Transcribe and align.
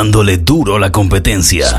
dándole 0.00 0.38
duro 0.38 0.76
a 0.76 0.78
la 0.78 0.90
competencia. 0.90 1.78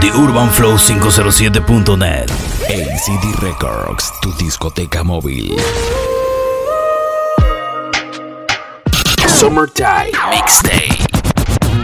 The 0.00 0.08
Urban 0.08 0.50
Flow 0.50 0.76
507.net. 0.76 2.28
ACD 2.64 3.42
Records, 3.42 4.12
tu 4.20 4.32
discoteca 4.36 5.04
móvil. 5.04 5.54
Summertime 9.28 10.10
Mixtape 10.32 10.98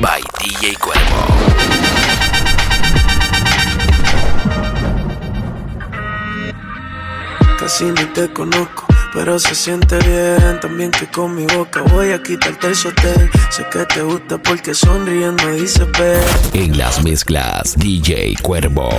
by 0.01 0.21
DJ 0.41 0.77
Cuervo. 0.81 1.27
Casi 7.61 7.85
ni 7.85 8.05
te 8.07 8.33
conozco, 8.33 8.82
pero 9.13 9.39
se 9.39 9.55
siente 9.55 9.99
bien. 9.99 10.61
También 10.61 10.91
que 10.91 11.07
con 11.07 11.35
mi 11.35 11.47
boca 11.47 11.83
voy 11.83 12.13
a 12.13 12.23
quitarte 12.23 12.69
el 12.69 12.77
sostén. 12.77 13.31
Sé 13.51 13.65
que 13.71 13.85
te 13.87 14.03
gusta 14.03 14.39
porque 14.39 14.75
sonriendo 14.75 15.47
dices 15.53 15.87
ver. 15.99 16.23
En 16.53 16.77
las 16.79 17.03
mezclas, 17.03 17.75
DJ 17.77 18.37
Cuervo. 18.43 18.91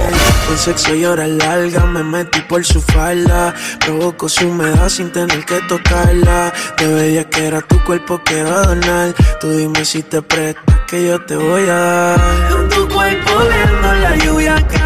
Con 0.48 0.58
sexo 0.58 0.96
y 0.96 1.06
horas 1.06 1.30
largas 1.30 1.86
me 1.86 2.04
metí 2.04 2.42
por 2.42 2.64
su 2.64 2.82
falda. 2.82 3.54
Provoco 3.80 4.30
su 4.30 4.48
humedad 4.48 4.90
sin 4.90 5.12
tener 5.12 5.44
que 5.46 5.60
tocarla. 5.68 6.54
Te 6.78 6.88
veía 6.88 7.30
que 7.30 7.48
era 7.48 7.62
tu 7.62 7.84
cuerpo 7.84 8.22
que 8.24 8.44
va 8.44 8.62
a 8.62 8.68
donar. 8.68 9.14
Tú 9.40 9.52
dime 9.52 9.84
si 9.86 10.04
te 10.04 10.22
prestas 10.22 10.64
que 10.88 11.08
yo 11.08 11.20
te 11.26 11.36
voy 11.36 11.64
a 11.64 11.76
dar. 11.76 12.22
En 12.52 12.70
tu 12.70 12.88
cuerpo 12.88 13.32
viendo 13.40 13.94
la 13.94 14.16
lluvia 14.18 14.68
caer. 14.68 14.83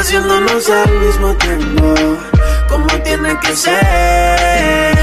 Complaciéndonos 0.00 0.70
al 0.70 0.98
mismo 0.98 1.34
tiempo, 1.34 1.94
como 2.70 2.86
tiene 3.04 3.38
que 3.40 3.54
ser. 3.54 4.96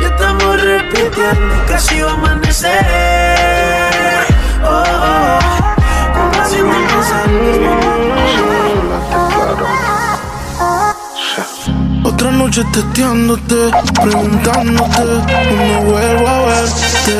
Ya 0.00 0.06
estamos 0.06 0.62
repitiendo, 0.62 1.66
casi 1.66 2.00
va 2.00 2.10
a 2.10 2.14
amanecer. 2.14 2.70
Oh, 4.62 4.84
oh, 5.02 5.40
complaciéndonos 6.14 7.06
al 7.10 7.30
mismo. 7.30 7.80
Otra 12.04 12.30
noche 12.30 12.62
testeándote, 12.72 13.56
preguntándote, 14.04 15.04
no 15.56 15.82
vuelvo 15.82 16.28
a 16.28 16.46
verte. 16.46 17.16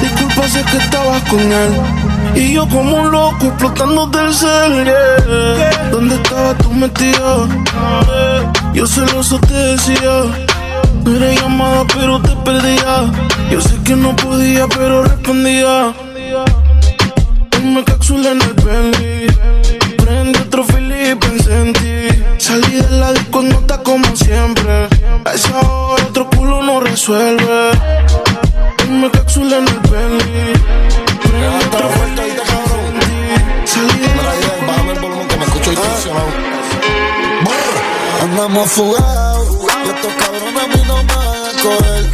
Disculpa 0.00 0.48
si 0.48 0.58
es 0.60 0.64
que 0.64 0.78
estabas 0.78 1.22
con 1.24 1.40
él. 1.40 2.13
Y 2.36 2.52
yo 2.52 2.68
como 2.68 2.96
un 2.96 3.12
loco 3.12 3.46
explotando 3.46 4.06
del 4.06 4.34
cel. 4.34 4.92
¿Dónde 5.90 6.16
estabas 6.16 6.58
tú 6.58 6.72
metido? 6.72 7.48
Yo 8.72 8.86
celoso 8.86 9.38
te 9.40 9.54
decía. 9.54 10.22
No 11.04 11.16
era 11.16 11.32
llamada 11.40 11.84
pero 11.94 12.20
te 12.20 12.34
perdía. 12.44 13.12
Yo 13.50 13.60
sé 13.60 13.74
que 13.84 13.94
no 13.94 14.16
podía 14.16 14.66
pero 14.68 15.04
respondía. 15.04 15.94
Me 17.62 17.84
cápsula 17.84 18.32
en 18.32 18.42
el 18.42 18.54
belly. 18.54 19.26
Prende 19.96 20.38
otro 20.40 20.64
pensé 20.66 21.60
en 21.62 21.72
ti. 21.72 22.24
Salí 22.38 22.74
de 22.74 22.90
la 22.90 23.12
disco 23.12 23.42
nota 23.42 23.78
como 23.82 24.04
siempre. 24.16 24.88
A 25.24 25.32
esa 25.32 25.60
hora 25.60 26.04
otro 26.04 26.28
culo 26.30 26.62
no 26.62 26.80
resuelve. 26.80 27.70
Me 28.90 29.10
cápsula 29.10 29.58
en 29.58 29.68
el 29.68 29.80
belly. 29.90 31.13
Bájame 34.66 34.92
el 34.92 35.00
volumen 35.00 35.28
que 35.28 35.36
me 35.36 35.44
escucho 35.44 35.70
distorsionado. 35.70 36.26
Andamos 38.22 38.70
fugados. 38.70 39.48
Y 39.84 39.88
estos 39.88 40.12
cabrones 40.14 40.62
a 40.62 40.66
mí 40.68 40.82
no 40.86 40.96
me 40.96 41.14
van 41.14 41.44
a 41.46 41.62
coger. 41.62 42.10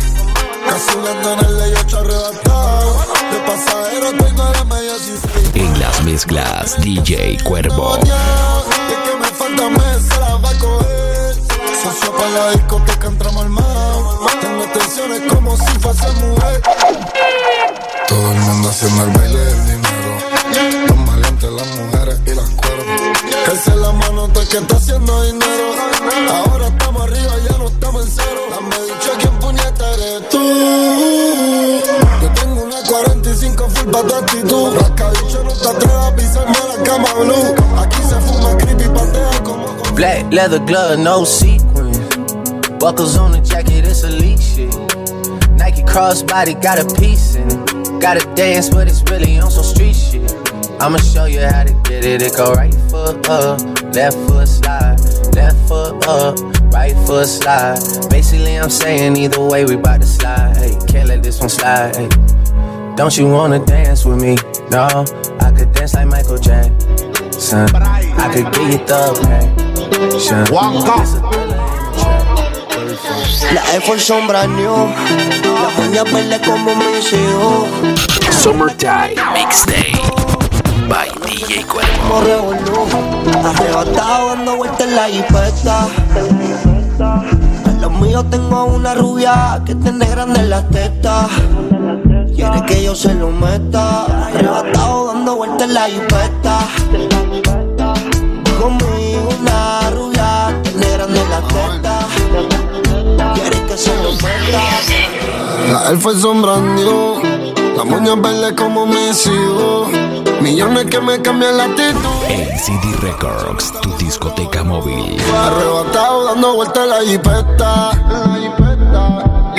Casi 0.68 0.98
en 0.98 1.38
el 1.46 1.58
ley 1.58 1.72
8 1.84 1.98
arrebatado. 1.98 3.06
De 3.30 3.38
pasajero 3.46 4.12
tengo 4.12 4.44
la 4.52 4.64
media 4.64 4.94
cifra. 4.98 5.30
En 5.55 5.80
las 5.80 6.02
mezclas, 6.02 6.80
DJ 6.80 7.38
Cuervo. 7.44 7.98
Y 8.05 8.08
es 8.08 8.98
que 9.05 9.16
me 9.20 9.28
falta 9.28 10.18
la 10.18 10.36
va 10.36 10.50
a 10.50 10.58
coger. 10.58 11.34
Socio 11.83 12.12
para 12.16 12.30
la 12.30 12.50
discoteca 12.52 13.06
entramos 13.06 13.42
al 13.42 13.50
mar. 13.50 13.64
Tengo 14.40 14.64
tensiones 14.72 15.20
como 15.33 15.56
si 15.56 15.78
fuese 15.78 16.11
mujer. 16.12 16.62
Todo 18.10 18.32
el 18.32 18.40
mundo 18.40 18.68
haciendo 18.68 19.04
el 19.04 19.10
baile 19.10 19.38
del 19.38 19.66
dinero. 19.66 20.86
Los 20.88 20.96
maleantes, 21.06 21.50
las 21.52 21.66
mujeres 21.76 22.20
y 22.26 22.34
las 22.34 22.50
cuervas. 22.50 23.46
Calce 23.46 23.76
la 23.76 23.92
mano 23.92 24.24
el 24.24 24.48
que 24.48 24.58
está 24.58 24.76
haciendo 24.76 25.22
dinero. 25.22 25.74
Ahora 26.34 26.66
estamos 26.66 27.02
arriba, 27.02 27.32
ya 27.48 27.56
no 27.58 27.68
estamos 27.68 28.06
en 28.06 28.10
cero. 28.10 28.40
Dame 28.50 28.76
dicho 28.82 29.10
quién 29.16 29.38
puñeta 29.38 29.90
eres 29.92 30.28
tú. 30.28 30.38
Yo 32.20 32.32
tengo 32.34 32.64
una 32.64 32.82
45 32.88 33.68
full 33.68 33.90
pa' 33.92 34.02
tu 34.02 34.14
actitud. 34.16 34.74
Rascabicho 34.74 35.44
no 35.44 35.52
te 35.52 35.68
atrevas 35.68 36.12
a 36.12 36.16
pisarme 36.16 36.58
la 36.66 36.82
cama 36.82 37.14
blue. 37.14 37.54
Aquí 37.78 38.02
se 38.02 38.16
fuma 38.16 38.56
creepy, 38.56 38.88
patea 38.88 39.42
como 39.44 39.66
Black 39.94 40.32
leather 40.32 40.58
glove, 40.66 40.98
no 40.98 41.24
sequins. 41.24 41.96
Buckles 42.80 43.16
on 43.16 43.30
the 43.30 43.40
jacket, 43.40 43.86
it's 43.86 44.02
elite 44.02 44.42
shit. 44.42 44.74
Nike 45.56 45.82
crossbody 45.84 46.60
got 46.60 46.80
a 46.80 46.86
piece 46.98 47.36
in 47.36 47.46
it. 47.46 47.59
Gotta 48.00 48.34
dance, 48.34 48.70
but 48.70 48.88
it's 48.88 49.02
really 49.11 49.38
on 49.38 49.50
some 49.50 49.62
street 49.62 49.94
shit. 49.94 50.33
I'ma 50.80 50.96
show 50.96 51.27
you 51.27 51.40
how 51.40 51.64
to 51.64 51.72
get 51.84 52.02
it. 52.02 52.22
It 52.22 52.34
go 52.34 52.55
right 52.55 52.72
foot 52.90 53.28
up, 53.28 53.61
left 53.94 54.16
foot 54.27 54.48
slide, 54.48 54.98
left 55.34 55.68
foot 55.68 56.08
up, 56.08 56.39
right 56.72 56.96
foot 57.06 57.27
slide. 57.28 57.78
Basically, 58.08 58.58
I'm 58.58 58.70
saying 58.70 59.16
either 59.18 59.44
way, 59.44 59.66
we 59.66 59.77
bout 59.77 60.00
to 60.00 60.06
slide. 60.06 60.56
Hey, 60.56 60.78
can't 60.89 61.08
let 61.08 61.22
this 61.22 61.40
one 61.40 61.50
slide. 61.50 61.94
Hey. 61.94 62.08
Don't 62.96 63.16
you 63.18 63.28
wanna 63.28 63.64
dance 63.66 64.06
with 64.06 64.20
me? 64.20 64.36
No, 64.70 65.05
I 65.40 65.52
could 65.52 65.70
dance 65.72 65.92
like 65.92 66.08
Michael 66.08 66.39
Jackson. 66.39 67.68
I 67.77 68.30
could 68.33 68.50
give 68.55 68.72
you 68.72 68.78
the 68.86 69.12
passion. 69.22 69.60
It's 70.10 70.30
a 70.30 71.49
La 73.52 73.62
Air 73.72 73.82
Force 73.82 74.04
sombra 74.04 74.46
new. 74.46 74.86
Las 75.42 75.86
uñas 75.86 76.04
verdes 76.04 76.40
como 76.46 76.74
mis 76.76 77.12
hijos 77.12 77.68
Summertime 78.42 79.14
Mixtape 79.34 80.00
by 80.88 81.08
DJ 81.26 81.64
Cuervo. 81.64 82.86
Arrebatado 83.44 84.28
dando 84.28 84.56
vueltas 84.56 84.86
en 84.86 84.94
la 84.94 85.08
jipeta. 85.08 85.88
En 87.66 87.80
los 87.80 87.92
míos 87.92 88.24
tengo 88.30 88.64
una 88.66 88.94
rubia 88.94 89.60
Que 89.66 89.74
tiene 89.74 90.06
grandes 90.06 90.46
las 90.48 90.68
tetas. 90.70 91.27
Quiere 92.34 92.62
que 92.66 92.84
yo 92.84 92.94
se 92.94 93.14
lo 93.14 93.30
meta. 93.30 94.04
Arrebatado 94.27 95.08
dando 95.08 95.36
vueltas 95.36 95.62
en 95.62 95.74
la 95.74 95.86
jipeta. 95.86 96.58
Conmigo 98.60 99.28
una 99.40 99.90
rubia 99.90 100.60
Tiene 100.62 100.92
grandes 100.92 101.28
las 101.28 101.48
tetas 101.48 102.49
que 103.70 103.79
se 103.79 103.95
lo 104.03 104.13
meta 104.14 104.63
La 105.70 105.91
elfa 105.91 106.11
es 106.11 106.20
sombra 106.20 106.57
new. 106.57 107.23
La 107.77 107.85
moña 107.85 108.17
verde 108.17 108.55
como 108.57 108.85
mis 108.85 109.27
hijos. 109.27 109.89
Millones 110.41 110.86
que 110.86 111.01
me 111.01 111.23
cambian 111.23 111.57
la 111.57 111.64
actitud. 111.64 112.11
ACD 112.27 113.01
Records, 113.01 113.73
tu 113.81 113.97
discoteca 113.97 114.64
móvil. 114.64 115.17
Arrebatado 115.47 116.25
dando 116.25 116.55
vueltas 116.55 116.83
en 116.83 116.91
la 116.91 117.01
jipeta. 117.03 117.91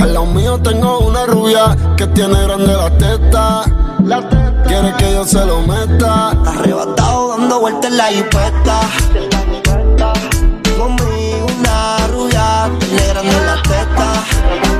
Al 0.02 0.14
lado 0.14 0.26
mío 0.26 0.60
tengo 0.62 1.00
una 1.00 1.26
rubia 1.26 1.78
que 1.96 2.08
tiene 2.08 2.42
grande 2.44 2.74
la 2.74 2.90
teta. 2.98 3.64
Quiere 4.68 4.94
que 4.98 5.14
yo 5.14 5.24
se 5.24 5.46
lo 5.46 5.62
meta. 5.62 6.32
Arrebatado 6.46 7.30
dando 7.38 7.60
vueltas 7.62 7.92
en 7.92 7.98
la 7.98 8.06
jipeta 8.08 9.31
Grande 13.22 13.46
la 13.46 13.62
teta 13.62 14.71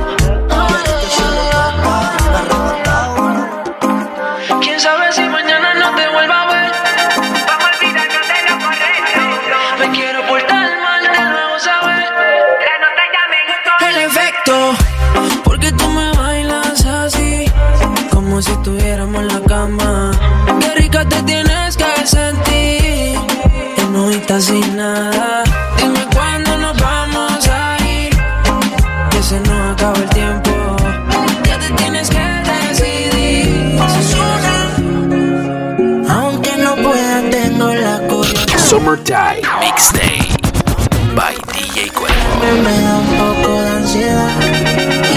Mixtape 39.74 41.16
by 41.16 41.34
DJ 41.52 41.90
Cuervo. 41.92 42.62
Me 42.62 42.82
da 42.82 42.98
un 42.98 43.06
poco 43.22 43.62
de 43.62 43.68
ansiedad 43.68 44.30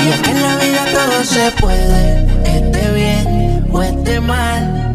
Y 0.05 0.09
es 0.09 0.21
que 0.21 0.31
en 0.31 0.41
la 0.41 0.55
vida 0.57 0.85
todo 0.93 1.23
se 1.23 1.51
puede 1.59 2.25
hiciste 4.05 4.19
mal. 4.19 4.93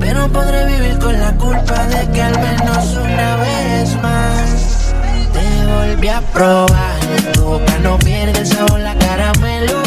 Pero 0.00 0.28
podré 0.28 0.66
vivir 0.66 0.98
con 0.98 1.18
la 1.20 1.32
culpa 1.34 1.86
de 1.86 2.10
que 2.12 2.22
al 2.22 2.38
menos 2.40 2.96
una 2.96 3.36
vez 3.36 4.02
más 4.02 4.94
te 5.32 5.66
volví 5.72 6.08
a 6.08 6.20
probar. 6.32 6.98
Tu 7.32 7.42
boca 7.42 7.78
no 7.82 7.98
pierde 7.98 8.40
el 8.40 8.46
sabor, 8.46 8.80
la 8.80 8.94
caramelo. 8.98 9.82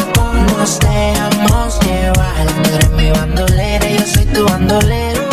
Nos 0.58 0.78
dejamos 0.80 1.80
llevar. 1.80 2.46
Tú 2.62 2.74
eres 2.74 2.90
mi 2.90 3.10
bandolera, 3.10 3.88
yo 3.88 4.06
soy 4.06 4.24
tu 4.26 4.44
bandolero. 4.44 5.31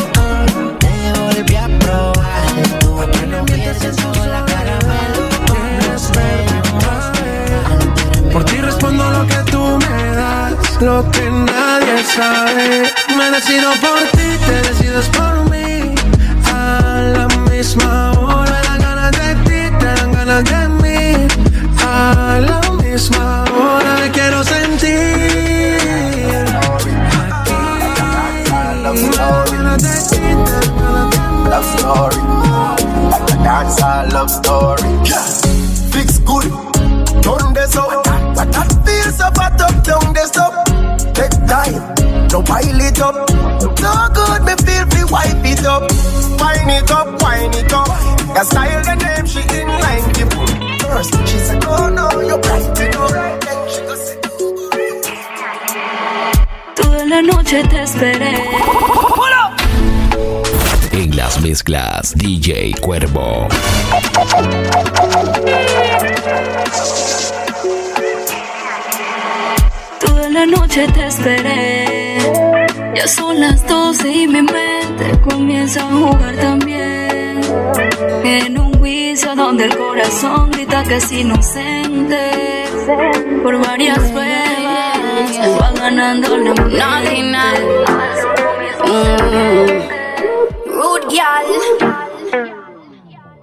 Por 8.31 8.45
ti 8.45 8.57
respondo 8.61 9.09
lo 9.09 9.25
que 9.25 9.51
tú 9.51 9.77
me 9.77 10.15
das, 10.15 10.53
lo 10.81 11.09
que 11.11 11.29
nadie 11.29 12.03
sabe. 12.03 12.83
Me 13.17 13.31
decido 13.31 13.71
por 13.81 13.99
ti, 14.11 14.37
te 14.45 14.61
decides 14.69 15.07
por 15.07 15.49
mí. 15.49 15.95
A 16.53 17.01
la 17.15 17.27
misma 17.49 18.11
hora, 18.11 18.51
me 18.51 18.67
dan 18.67 18.79
ganas 18.79 19.11
de 19.11 19.35
ti, 19.45 19.77
te 19.79 19.85
dan 19.85 20.11
ganas 20.13 20.43
de 20.43 20.69
mí. 20.81 21.27
A 21.83 22.39
la 22.39 22.61
misma 22.83 23.43
hora, 23.45 23.95
me 23.99 24.11
quiero 24.11 24.43
sentir. 24.43 25.79
Aquí, 26.69 26.89
de 28.81 28.91
mí. 28.93 29.09
Love 31.49 31.65
story. 31.75 32.48
Like 33.69 34.09
a 34.09 34.13
love 34.13 34.31
story. 34.31 34.81
Fix 35.93 36.17
good. 36.19 36.49
Turn 37.21 37.53
this 37.53 37.75
up. 37.75 38.03
But 38.35 38.51
that 38.51 38.69
feels 38.83 39.17
so 39.17 39.29
fat 39.37 39.61
up. 39.61 39.83
Down 39.83 40.13
this 40.13 40.35
up. 40.37 40.65
Take 41.13 41.35
time. 41.47 42.27
Don't 42.27 42.47
pile 42.47 42.81
it 42.81 42.99
up. 42.99 43.29
So 43.61 43.69
good, 44.13 44.43
me 44.43 44.53
feel 44.65 44.85
me 44.85 45.03
wipe 45.11 45.45
it 45.45 45.65
up. 45.65 45.81
Wind 46.39 46.71
it 46.71 46.91
up, 46.91 47.21
wind 47.21 47.55
it 47.55 47.73
up. 47.73 47.87
Your 48.35 48.43
style, 48.43 48.83
the 48.83 48.95
name, 48.95 49.25
she 49.25 49.41
in 49.57 49.67
line. 49.67 50.13
Keep 50.13 50.33
First, 50.81 51.13
she 51.27 51.37
said, 51.37 51.63
Oh 51.65 51.89
no, 51.89 52.09
you're 52.21 52.39
bright 52.39 52.79
it 52.79 52.95
up. 52.95 53.11
Then 53.41 53.69
she 53.69 53.81
go 53.81 53.95
say, 53.95 54.19
Toda 56.75 57.05
la 57.05 57.21
noche 57.21 57.63
te 57.69 57.81
esperé. 57.83 59.38
En 60.99 61.15
las 61.15 61.39
mezclas, 61.39 62.13
DJ 62.13 62.73
Cuervo. 62.81 63.47
Toda 70.01 70.29
la 70.29 70.45
noche 70.45 70.85
te 70.93 71.07
esperé. 71.07 72.17
Ya 72.93 73.07
son 73.07 73.39
las 73.39 73.65
12 73.65 74.11
y 74.11 74.27
mi 74.27 74.41
mente 74.41 75.17
comienza 75.23 75.87
a 75.87 75.89
jugar 75.89 76.35
también. 76.35 77.39
En 78.25 78.59
un 78.59 78.77
juicio 78.77 79.33
donde 79.37 79.67
el 79.67 79.77
corazón 79.77 80.51
grita 80.51 80.83
que 80.83 80.97
es 80.97 81.09
inocente. 81.13 82.65
Por 83.41 83.57
varias 83.65 84.13
veces 84.13 85.61
va 85.61 85.71
ganando 85.79 86.35
la 86.35 86.53
mente. 86.55 86.69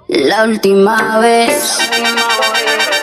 La 0.08 0.44
última 0.44 1.18
vez 1.18 1.78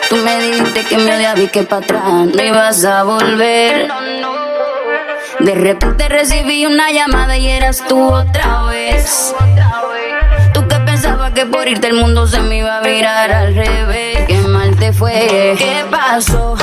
tú 0.08 0.16
me 0.16 0.38
dijiste 0.40 0.84
que 0.84 0.96
me 0.96 1.14
odiaba 1.14 1.40
y 1.40 1.48
que 1.48 1.62
para 1.64 1.84
atrás 1.84 2.02
no 2.02 2.42
ibas 2.42 2.84
a 2.84 3.02
volver. 3.02 3.88
De 5.40 5.54
repente 5.54 6.08
recibí 6.08 6.64
una 6.64 6.90
llamada 6.90 7.36
y 7.36 7.48
eras 7.48 7.84
tú 7.86 8.00
otra 8.00 8.62
vez. 8.64 9.34
Tú 10.54 10.66
que 10.66 10.76
pensabas 10.76 11.32
que 11.32 11.44
por 11.44 11.68
irte 11.68 11.88
el 11.88 11.94
mundo 11.94 12.26
se 12.26 12.40
me 12.40 12.58
iba 12.58 12.78
a 12.78 12.80
virar 12.80 13.32
al 13.32 13.54
revés. 13.54 14.18
Qué 14.26 14.38
mal 14.38 14.74
te 14.76 14.92
fue. 14.92 15.56
¿Qué 15.58 15.84
pasó? 15.90 16.56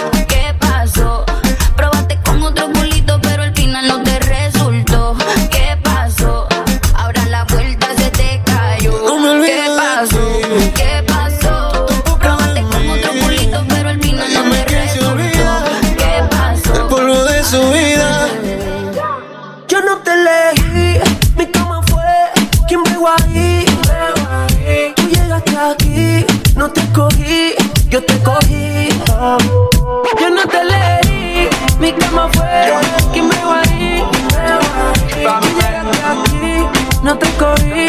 Yo 29.22 30.30
no 30.32 30.44
te 30.48 30.58
elegí, 30.62 31.48
mi 31.78 31.94
cama 31.94 32.28
fue 32.34 32.74
quien 33.14 33.30
pegó 33.30 33.52
ahí. 33.52 34.04
Tú 34.10 35.48
llegaste 35.62 36.00
aquí, 36.10 36.66
no 37.04 37.16
te 37.20 37.26
escogí, 37.28 37.86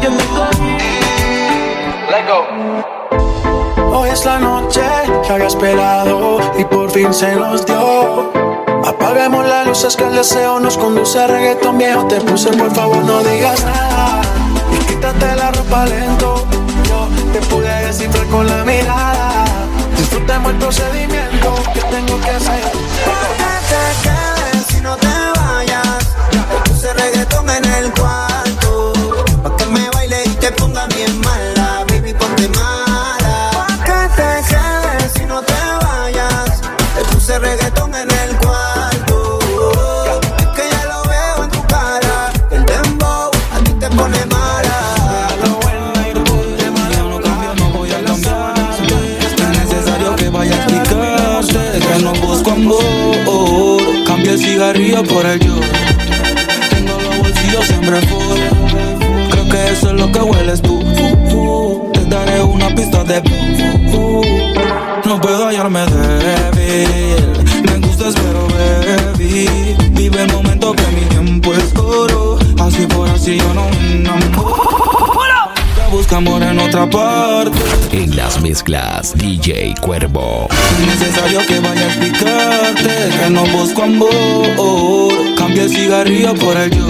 yo 0.00 0.10
te 0.12 0.24
cogí. 0.26 0.76
Hoy 3.92 4.10
es 4.10 4.24
la 4.24 4.38
noche 4.38 4.80
que 5.26 5.32
había 5.32 5.48
esperado 5.48 6.38
y 6.56 6.64
por 6.64 6.88
fin 6.92 7.12
se 7.12 7.34
nos 7.34 7.66
dio. 7.66 8.30
Apaguemos 8.86 9.44
las 9.44 9.66
luces 9.66 9.96
que 9.96 10.04
el 10.04 10.14
deseo 10.14 10.60
nos 10.60 10.78
conduce 10.78 11.18
a 11.18 11.26
reggaetón 11.26 11.78
viejo. 11.78 12.06
Te 12.06 12.20
puse, 12.20 12.50
por 12.50 12.72
favor, 12.72 12.98
no 12.98 13.24
digas 13.24 13.64
nada. 13.64 14.20
Y 14.72 14.84
quítate 14.84 15.34
la 15.34 15.50
ropa 15.50 15.84
lento. 15.86 16.46
Yo 16.88 17.08
te 17.32 17.40
pude 17.46 17.86
descifrar 17.86 18.26
con 18.26 18.46
la 18.46 18.64
mirada. 18.64 19.65
Disfrutemos 20.16 20.52
el 20.52 20.58
procedimiento 20.58 21.54
que 21.74 21.80
tengo 21.82 22.18
que 22.22 22.30
hacer. 22.30 22.62
Que 22.62 23.52
te 23.68 24.08
quedes 24.08 24.78
y 24.78 24.80
no 24.80 24.96
te 24.96 25.08
vayas. 25.36 26.08
Te 26.30 26.70
puse 26.70 26.94
reggaetón 26.94 27.50
en 27.50 27.64
el 27.66 27.92
cuarto. 27.92 28.35
No 65.16 65.22
puedo 65.22 65.46
hallarme 65.46 65.80
débil. 65.86 67.24
Me 67.64 67.86
gustas 67.86 68.14
pero 68.16 68.46
baby. 68.48 69.48
Vive 69.92 70.22
el 70.24 70.30
momento 70.30 70.74
que 70.74 70.86
mi 70.88 71.00
tiempo 71.06 71.54
es 71.54 71.74
oro. 71.74 72.38
Así 72.60 72.86
por 72.86 73.08
así 73.08 73.38
yo 73.38 73.54
no 73.54 73.66
me 73.70 73.92
enamoro. 73.92 75.54
Busca 75.90 76.18
amor 76.18 76.42
en 76.42 76.58
otra 76.58 76.90
parte. 76.90 77.58
En 77.92 78.14
las 78.14 78.42
mezclas, 78.42 79.14
DJ 79.16 79.76
Cuervo. 79.80 80.48
Es 80.50 80.86
necesario 80.86 81.40
que 81.46 81.60
vaya 81.60 81.80
a 81.80 81.86
explicarte 81.86 83.10
que 83.18 83.30
no 83.30 83.46
busco 83.46 83.84
amor. 83.84 85.14
Cambia 85.38 85.62
el 85.62 85.70
cigarrillo 85.70 86.34
por 86.34 86.58
el 86.58 86.70
yo. 86.70 86.86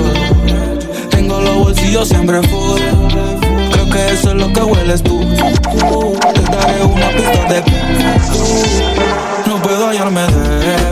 Tengo 1.10 1.40
los 1.42 1.54
bolsillos 1.58 2.08
siempre 2.08 2.42
fuera. 2.42 2.90
Creo 3.70 3.88
que 3.88 4.12
eso 4.12 4.30
es 4.30 4.34
lo 4.34 4.52
que 4.52 4.62
hueles 4.62 5.00
tú. 5.04 5.20
Te 5.20 6.42
daré 6.50 6.82
una 6.82 7.08
pista 7.10 7.44
de. 7.54 7.95
No 9.96 10.02
puedo 10.02 10.12
hallarme 10.12 10.26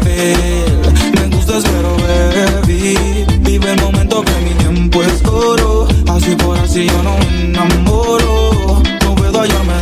débil. 0.01 0.81
Me 1.13 1.27
gustas 1.37 1.63
pero 1.65 1.95
baby. 1.97 3.27
Vive 3.41 3.73
el 3.73 3.81
momento 3.83 4.25
que 4.25 4.33
mi 4.41 4.51
tiempo 4.55 5.03
es 5.03 5.23
oro. 5.27 5.87
Así 6.09 6.35
por 6.37 6.57
así 6.59 6.87
yo 6.87 7.03
no 7.03 7.19
me 7.19 7.45
enamoro. 7.45 8.81
No 9.03 9.15
puedo 9.15 9.41
hallarme 9.41 9.75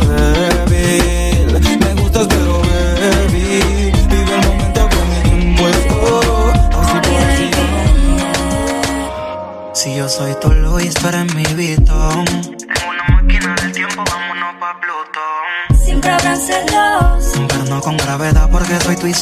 débil. 0.67 1.57
Me 1.79 1.93
gustas 2.01 2.27
pero 2.27 2.59
baby. 2.59 3.93
Vive 4.09 4.35
el 4.35 4.41
momento 4.45 4.89
que 4.89 4.97
mi 5.05 5.21
tiempo 5.29 5.69
es 5.69 5.77
oro. 6.03 6.51
Así 6.81 6.97
por 6.99 7.23
así 7.23 7.49
yo 7.55 7.63
no 8.27 9.73
Si 9.73 9.95
yo 9.95 10.09
soy 10.09 10.35
tu 10.41 10.51
Luis, 10.51 10.93
tú 10.95 11.07
eres 11.07 11.33
mi 11.33 11.45
Vitón. 11.53 12.25
En 12.27 12.89
una 12.89 13.03
máquina 13.21 13.55
del 13.61 13.71
tiempo, 13.71 14.03
vámonos 14.03 14.55
pa' 14.59 14.77
Plutón. 14.81 15.79
Siempre 15.85 16.11
habrán 16.11 16.37
celos. 16.37 17.52
Con 17.83 17.97
gravedad 17.97 18.47
porque 18.49 18.79
soy 18.79 18.95
tu. 18.95 19.07
Mi 19.07 19.13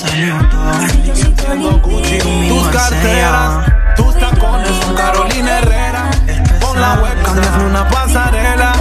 Tus 2.50 2.68
carteras, 2.68 3.66
tus 3.96 4.20
tacones 4.20 4.70
son 4.84 4.96
Carolina 4.96 5.58
Herrera. 5.58 6.12
Pon 6.60 6.80
la 6.80 6.94
webcam 7.02 7.40
hazme 7.40 7.66
una 7.66 7.88
pasarela. 7.90 8.74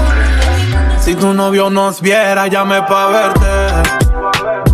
Si 1.00 1.14
tu 1.14 1.32
novio 1.32 1.70
nos 1.70 2.02
viera, 2.02 2.46
llame 2.48 2.82
pa' 2.82 3.06
verte. 3.06 3.90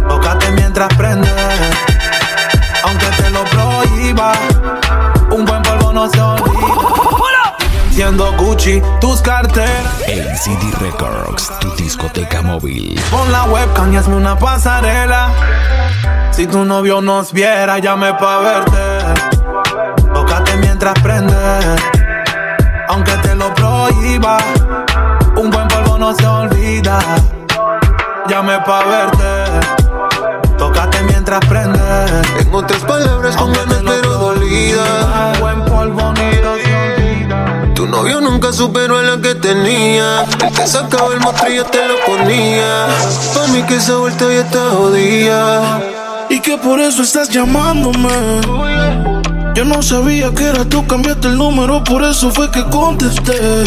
Tócate 0.09 0.51
mientras 0.51 0.93
prende. 0.95 1.31
Aunque 2.83 3.07
te 3.07 3.31
lo 3.31 3.45
prohíba, 3.45 4.33
un 5.31 5.45
buen 5.45 5.63
polvo 5.63 5.93
no 5.93 6.11
se 6.11 6.21
olvida. 6.21 6.56
Siendo 8.07 8.33
Gucci, 8.37 8.81
tus 9.01 9.21
carteras. 9.21 9.85
ACD 10.03 10.81
Records, 10.81 11.51
tu 11.59 11.75
discoteca 11.75 12.41
móvil. 12.41 12.95
Pon 13.11 13.33
la 13.33 13.43
webcam 13.47 13.93
y 13.93 13.97
hazme 13.97 14.15
una 14.15 14.39
pasarela. 14.39 15.29
Si 16.31 16.47
tu 16.47 16.65
novio 16.65 17.01
nos 17.01 17.33
viera, 17.33 17.81
llame 17.81 18.15
pa' 18.15 18.39
verte. 18.39 19.23
Tócate 20.15 20.57
mientras 20.59 20.95
prende. 21.01 21.35
Aunque 22.87 23.11
te 23.23 23.35
lo 23.35 23.53
prohíba, 23.57 24.39
un 25.35 25.51
buen 25.51 25.67
polvo 25.67 25.99
no 25.99 26.15
se 26.15 26.25
olvida. 26.29 27.01
Llame 28.29 28.61
pa' 28.61 28.85
verte. 28.85 30.47
Tócate 30.57 31.03
mientras 31.03 31.45
prende. 31.47 31.81
En 32.39 32.55
otras 32.55 32.85
palabras, 32.85 33.37
con 33.37 33.53
ganas 33.53 33.76
novio 37.97 38.21
nunca 38.21 38.53
superó 38.53 38.99
a 38.99 39.03
la 39.03 39.21
que 39.21 39.35
tenía. 39.35 40.25
El 40.45 40.53
que 40.53 40.67
sacaba 40.67 41.15
el 41.15 41.21
monstruo 41.21 41.65
te 41.65 41.89
lo 41.89 41.97
ponía. 42.05 42.89
Pa' 43.35 43.47
mí 43.53 43.63
que 43.63 43.77
esa 43.77 43.97
vuelta 43.97 44.27
ya 44.27 44.41
está 44.41 44.71
jodida. 44.71 45.81
Y 46.29 46.41
que 46.41 46.59
por 46.59 46.79
eso 46.79 47.03
estás 47.03 47.31
llamándome. 47.31 48.11
Yo 49.55 49.65
no 49.65 49.81
sabía 49.81 50.31
que 50.35 50.45
era 50.45 50.67
tú, 50.67 50.87
cambiaste 50.87 51.29
el 51.29 51.39
número, 51.39 51.83
por 51.83 52.05
eso 52.05 52.31
fue 52.31 52.51
que 52.51 52.63
contesté. 52.65 53.65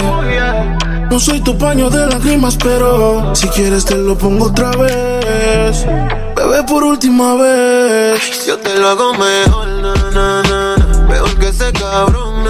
No 1.09 1.19
soy 1.19 1.41
tu 1.41 1.57
paño 1.57 1.89
de 1.89 2.05
lágrimas, 2.05 2.55
pero 2.55 3.33
si 3.33 3.47
quieres 3.47 3.85
te 3.85 3.95
lo 3.95 4.15
pongo 4.15 4.45
otra 4.45 4.69
vez. 4.71 5.87
Bebé, 6.35 6.63
por 6.67 6.83
última 6.83 7.33
vez. 7.33 8.45
Yo 8.45 8.59
te 8.59 8.77
lo 8.77 8.89
hago 8.89 9.13
mejor, 9.13 9.67
na, 9.67 9.93
na, 10.13 10.43
na, 10.43 10.75
na. 10.77 11.07
Mejor 11.07 11.35
que 11.39 11.47
ese 11.47 11.73
cabrón, 11.73 12.43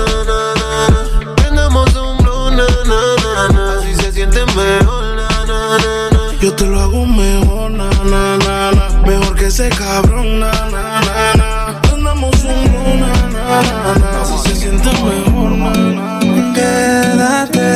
Yo 6.50 6.56
te 6.56 6.66
lo 6.66 6.80
hago 6.80 7.06
mejor, 7.06 7.70
na, 7.70 7.92
na, 8.10 8.36
na, 8.38 8.72
na. 8.72 8.90
Mejor 9.06 9.36
que 9.36 9.46
ese 9.46 9.70
cabrón, 9.70 10.40
na, 10.40 10.52
na, 10.72 11.00
na, 11.00 11.34
na. 11.36 11.80
Andamos 11.94 12.44
un 12.44 12.64
blue, 12.64 12.98
na, 12.98 13.14
na, 13.30 13.62
na, 13.62 13.94
na. 14.00 14.22
Así 14.24 14.50
se 14.50 14.56
siente 14.56 14.90
mejor, 14.90 15.52
na, 15.52 15.70
na, 15.70 16.20
na. 16.20 16.54
Quédate. 16.56 17.68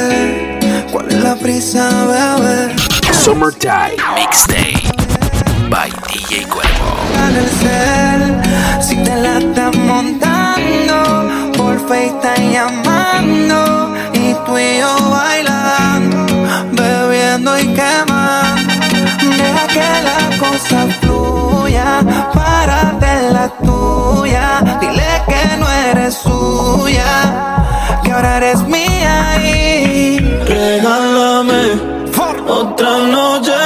¿Cuál 0.92 1.08
es 1.08 1.24
la 1.24 1.36
prisa, 1.36 1.88
bebé? 2.08 2.76
Summertime 3.14 3.96
Mixtape 4.16 4.82
by 5.70 5.92
DJ 6.08 6.48
Cuervo. 6.48 6.98
en 7.30 7.36
el 7.36 7.50
cel 7.62 8.22
Si 8.82 8.96
te 9.04 9.16
la 9.18 9.38
estás 9.38 9.76
montando 9.76 11.30
Por 11.56 11.78
FaceTime 11.88 12.54
llamando 12.54 13.94
Y 14.14 14.34
tú 14.48 14.58
y 14.58 14.80
yo 14.80 15.12
bailando 15.12 16.26
Bebiendo 16.72 17.60
y 17.60 17.68
quemando 17.68 18.13
Deja 19.64 19.68
que 19.68 20.04
la 20.04 20.38
cosa 20.38 20.88
fluya. 21.00 22.02
Párate 22.34 23.28
en 23.28 23.34
la 23.34 23.50
tuya. 23.64 24.80
Dile 24.82 25.24
que 25.28 25.58
no 25.58 25.70
eres 25.70 26.16
suya. 26.16 27.12
Que 28.04 28.12
ahora 28.12 28.38
eres 28.38 28.62
mía 28.64 29.40
y 29.42 30.20
Regálame 30.46 31.94
otra 32.48 32.98
noche 32.98 33.63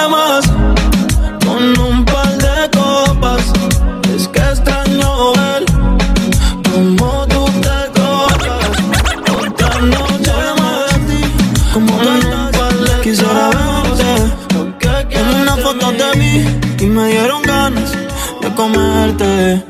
comerte. 19.38 19.64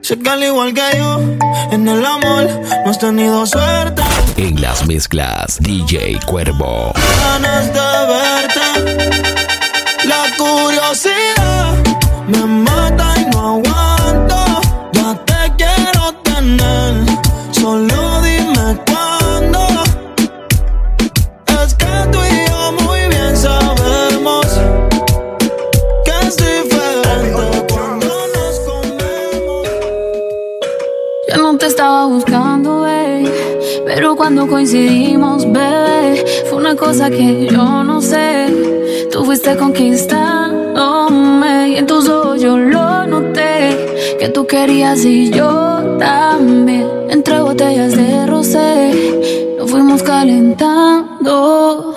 Sé 0.00 0.18
que 0.18 0.28
al 0.28 0.44
igual 0.44 0.74
que 0.74 0.98
yo, 0.98 1.20
en 1.72 1.88
el 1.88 2.04
amor 2.04 2.46
no 2.84 2.90
has 2.90 2.98
tenido 2.98 3.46
suerte. 3.46 4.02
En 4.36 4.60
las 4.60 4.86
mezclas, 4.86 5.58
DJ 5.60 6.20
Cuervo. 6.26 6.92
ganas 7.22 7.72
de 7.72 7.80
verte. 8.12 8.53
Buscando, 32.06 32.80
babe. 32.80 33.30
Pero 33.86 34.16
cuando 34.16 34.46
coincidimos, 34.46 35.50
bebé, 35.50 36.24
fue 36.48 36.58
una 36.58 36.74
cosa 36.74 37.10
que 37.10 37.46
yo 37.46 37.84
no 37.84 38.00
sé. 38.00 38.48
Tú 39.10 39.24
fuiste 39.24 39.56
conquistándome 39.56 41.70
y 41.70 41.76
en 41.76 41.86
tus 41.86 42.08
ojos 42.08 42.42
yo 42.42 42.58
lo 42.58 43.06
noté. 43.06 44.16
Que 44.18 44.28
tú 44.28 44.46
querías 44.46 45.04
y 45.04 45.30
yo 45.30 45.96
también. 45.98 46.88
Entre 47.10 47.40
botellas 47.40 47.96
de 47.96 48.26
rosé, 48.26 49.54
nos 49.58 49.70
fuimos 49.70 50.02
calentando. 50.02 51.93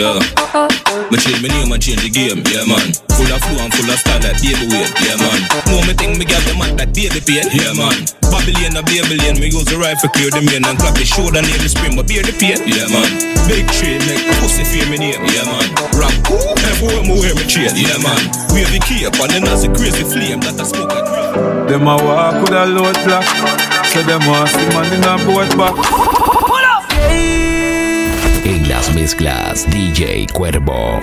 Yo. 0.00 0.16
Me 1.12 1.20
change 1.20 1.44
my 1.44 1.52
name 1.52 1.68
and 1.68 1.76
change 1.76 2.00
the 2.00 2.08
game, 2.08 2.40
yeah 2.48 2.64
man. 2.64 2.88
Full 3.20 3.28
of 3.28 3.36
flow 3.44 3.60
and 3.60 3.68
full 3.68 3.84
of 3.84 4.00
style 4.00 4.16
like 4.24 4.40
baby 4.40 4.64
weight, 4.72 4.88
yeah 5.04 5.12
man. 5.20 5.44
Know 5.68 5.84
me 5.84 5.92
think 5.92 6.16
me 6.16 6.24
got 6.24 6.40
the 6.48 6.56
man 6.56 6.72
like 6.80 6.96
baby 6.96 7.20
pain, 7.20 7.44
yeah 7.52 7.76
man. 7.76 8.08
Babylon 8.32 8.80
a 8.80 8.82
Babylon, 8.88 9.36
me 9.36 9.52
use 9.52 9.68
the 9.68 9.76
rifle 9.76 10.08
clear 10.16 10.32
the 10.32 10.40
main 10.40 10.64
and 10.64 10.80
clap 10.80 10.96
the 10.96 11.04
shoulder 11.04 11.44
near 11.44 11.60
the 11.60 11.68
spring, 11.68 12.00
but 12.00 12.08
bear 12.08 12.24
the 12.24 12.32
pain, 12.32 12.56
yeah 12.64 12.88
man. 12.88 13.12
Big 13.44 13.68
tree 13.76 14.00
make 14.08 14.24
pussy 14.40 14.64
fear 14.64 14.88
me 14.88 14.96
name, 14.96 15.20
yeah 15.20 15.44
man. 15.44 15.68
Rock, 15.92 16.16
everywhere 16.64 17.04
me 17.04 17.20
wear 17.20 17.36
me 17.36 17.44
chain, 17.44 17.68
yeah 17.76 18.00
man. 18.00 18.24
Wave 18.56 18.72
the 18.72 18.80
cape 18.80 19.12
and 19.20 19.28
then 19.36 19.44
as 19.52 19.68
a 19.68 19.70
crazy 19.76 20.00
flame 20.00 20.40
that 20.48 20.56
I 20.56 20.64
smoke 20.64 20.96
real. 20.96 21.68
Them 21.68 21.84
a 21.84 22.00
walk 22.00 22.40
with 22.40 22.56
a 22.56 22.64
load 22.64 22.96
clock. 23.04 23.28
So 23.92 24.00
them 24.00 24.24
want 24.24 24.48
see 24.48 24.64
man 24.72 24.88
in 24.96 25.04
a 25.04 25.20
boat 25.28 25.52
back. 25.60 26.09
En 28.80 28.86
las 28.86 28.94
mezclas, 28.94 29.66
DJ 29.70 30.26
Cuervo. 30.32 31.00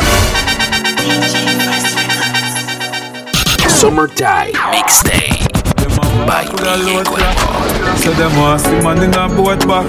Summertime 3.67 4.51
Mixtape 4.71 5.47
Them 5.75 5.91
a 5.91 6.25
by 6.25 6.45
a 6.45 6.77
DJ 6.77 7.03
Cuervo. 7.03 7.97
So 7.97 8.11
them 8.13 8.35
want 8.39 8.61
see 8.61 8.81
man 8.81 9.03
in 9.03 9.13
a 9.13 9.27
boat 9.29 9.67
back. 9.67 9.85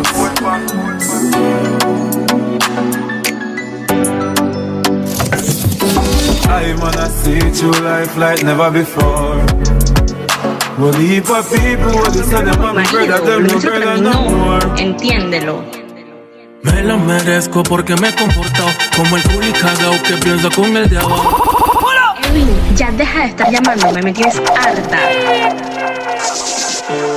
I 6.47 6.75
wanna 6.83 7.09
see 7.09 7.41
true 7.59 7.71
life 7.83 8.19
like 8.19 8.43
never 8.43 8.71
before. 8.71 9.47
Well, 10.79 10.93
heap 10.93 11.31
of 11.31 11.51
people, 11.51 11.93
what 11.95 12.13
they 12.13 12.23
say 12.23 12.45
them 12.45 12.61
a 12.61 12.75
me 12.75 12.85
brother, 12.91 13.25
them 13.25 13.45
no 13.45 13.59
brother 13.59 14.03
no 14.03 14.29
more. 14.29 14.61
Entiéndelo. 14.77 15.78
Me 16.89 16.95
lo 16.95 17.01
merezco 17.01 17.63
porque 17.65 17.95
me 17.97 18.09
he 18.09 18.15
comportado 18.15 18.71
como 18.97 19.19
el 19.19 19.23
culo 19.25 19.53
cagao 19.61 20.03
que 20.05 20.15
piensa 20.25 20.49
con 20.49 20.75
el 20.75 20.89
de 20.89 20.97
abajo. 20.97 21.37
Edwin, 22.25 22.49
ya 22.77 22.91
deja 22.93 23.21
de 23.21 23.27
estar 23.27 23.53
llamándome, 23.53 24.03
me 24.05 24.13
tienes 24.15 24.41
harta. 24.57 24.99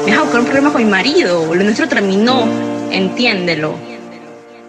Me 0.06 0.12
has 0.12 0.20
buscar 0.24 0.40
un 0.42 0.46
problema 0.46 0.74
con 0.74 0.84
mi 0.84 0.92
marido. 0.92 1.56
Lo 1.56 1.64
nuestro 1.64 1.88
terminó. 1.88 2.50
Entiéndelo. 2.92 3.76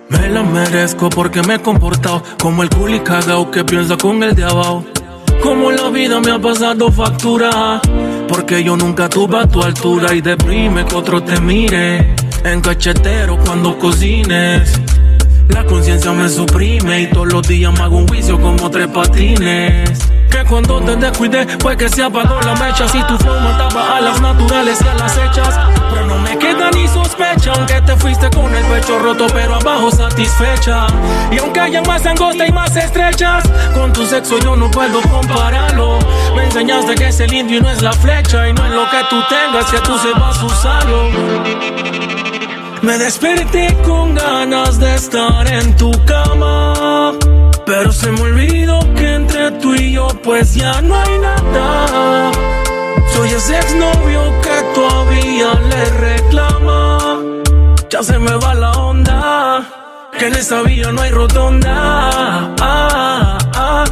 Me 0.08 0.28
lo 0.28 0.44
merezco 0.44 1.10
porque 1.10 1.42
me 1.42 1.56
he 1.56 1.58
comportado 1.58 2.22
como 2.40 2.62
el 2.62 2.70
culo 2.70 3.02
cagao 3.02 3.50
que 3.50 3.64
piensa 3.64 3.96
con 3.96 4.22
el 4.22 4.36
de 4.36 4.44
abajo. 4.44 4.84
Como 5.42 5.72
la 5.72 5.88
vida 5.88 6.20
vida 6.20 6.20
me 6.20 6.30
ha 6.30 6.38
pasado 6.38 6.92
factura. 6.92 7.80
Porque 8.28 8.62
yo 8.62 8.76
nunca 8.76 9.08
tuve 9.08 9.40
a 9.40 9.48
tu 9.48 9.64
altura 9.64 10.14
y 10.14 10.20
deprime 10.20 10.84
que 10.84 10.94
otro 10.94 11.20
te 11.20 11.40
mire. 11.40 12.14
En 12.44 12.60
cachetero 12.60 13.36
cuando 13.44 13.76
cocines. 13.76 14.80
La 15.48 15.64
conciencia 15.64 16.12
me 16.12 16.28
suprime 16.28 17.02
y 17.02 17.06
todos 17.08 17.32
los 17.32 17.46
días 17.46 17.72
me 17.72 17.80
hago 17.80 17.98
un 17.98 18.08
juicio 18.08 18.40
como 18.40 18.70
tres 18.70 18.88
patines. 18.88 20.12
Que 20.30 20.44
cuando 20.44 20.80
te 20.80 20.96
descuidé 20.96 21.46
fue 21.60 21.76
que 21.76 21.88
se 21.88 22.02
apagó 22.02 22.40
la 22.40 22.54
mecha. 22.54 22.88
Si 22.88 23.02
tu 23.02 23.18
flow 23.18 23.38
mataba 23.40 23.98
a 23.98 24.00
las 24.00 24.20
naturales 24.20 24.78
y 24.82 24.88
a 24.88 24.94
las 24.94 25.16
hechas. 25.18 25.58
Pero 25.90 26.06
no 26.06 26.18
me 26.18 26.38
queda 26.38 26.70
ni 26.70 26.88
sospecha. 26.88 27.52
Aunque 27.54 27.80
te 27.82 27.96
fuiste 27.96 28.30
con 28.30 28.54
el 28.54 28.64
pecho 28.64 28.98
roto, 28.98 29.26
pero 29.32 29.56
abajo 29.56 29.90
satisfecha. 29.90 30.86
Y 31.30 31.38
aunque 31.38 31.60
haya 31.60 31.82
más 31.82 32.06
angosta 32.06 32.46
y 32.46 32.52
más 32.52 32.74
estrechas, 32.76 33.44
con 33.74 33.92
tu 33.92 34.06
sexo 34.06 34.38
yo 34.38 34.56
no 34.56 34.70
puedo 34.70 35.02
compararlo. 35.02 35.98
Me 36.34 36.44
enseñaste 36.44 36.94
que 36.94 37.08
es 37.08 37.20
el 37.20 37.32
indio 37.32 37.58
y 37.58 37.60
no 37.60 37.70
es 37.70 37.82
la 37.82 37.92
flecha. 37.92 38.48
Y 38.48 38.54
no 38.54 38.64
es 38.64 38.72
lo 38.72 38.88
que 38.90 38.98
tú 39.10 39.16
tengas, 39.28 39.70
que 39.70 39.78
tú 39.80 39.98
sepas 39.98 40.42
usarlo. 40.42 42.21
Me 42.82 42.98
desperté 42.98 43.72
con 43.86 44.14
ganas 44.14 44.78
de 44.80 44.94
estar 44.96 45.46
en 45.46 45.76
tu 45.76 45.92
cama. 46.04 47.12
Pero 47.64 47.92
se 47.92 48.10
me 48.10 48.20
olvidó 48.22 48.80
que 48.94 49.14
entre 49.14 49.52
tú 49.52 49.74
y 49.74 49.92
yo 49.92 50.08
pues 50.24 50.54
ya 50.54 50.82
no 50.82 50.96
hay 50.96 51.18
nada. 51.20 52.32
Soy 53.14 53.28
ese 53.30 53.56
exnovio 53.56 54.22
que 54.42 54.62
todavía 54.74 55.54
le 55.54 55.84
reclama. 56.08 57.18
Ya 57.88 58.02
se 58.02 58.18
me 58.18 58.34
va 58.34 58.54
la 58.54 58.72
onda. 58.72 59.64
Que 60.18 60.26
en 60.26 60.34
esa 60.34 60.62
vía 60.62 60.90
no 60.90 61.02
hay 61.02 61.10
rotonda. 61.10 61.72
Ah, 61.74 62.54
ah, 62.60 63.38
ah, 63.54 63.84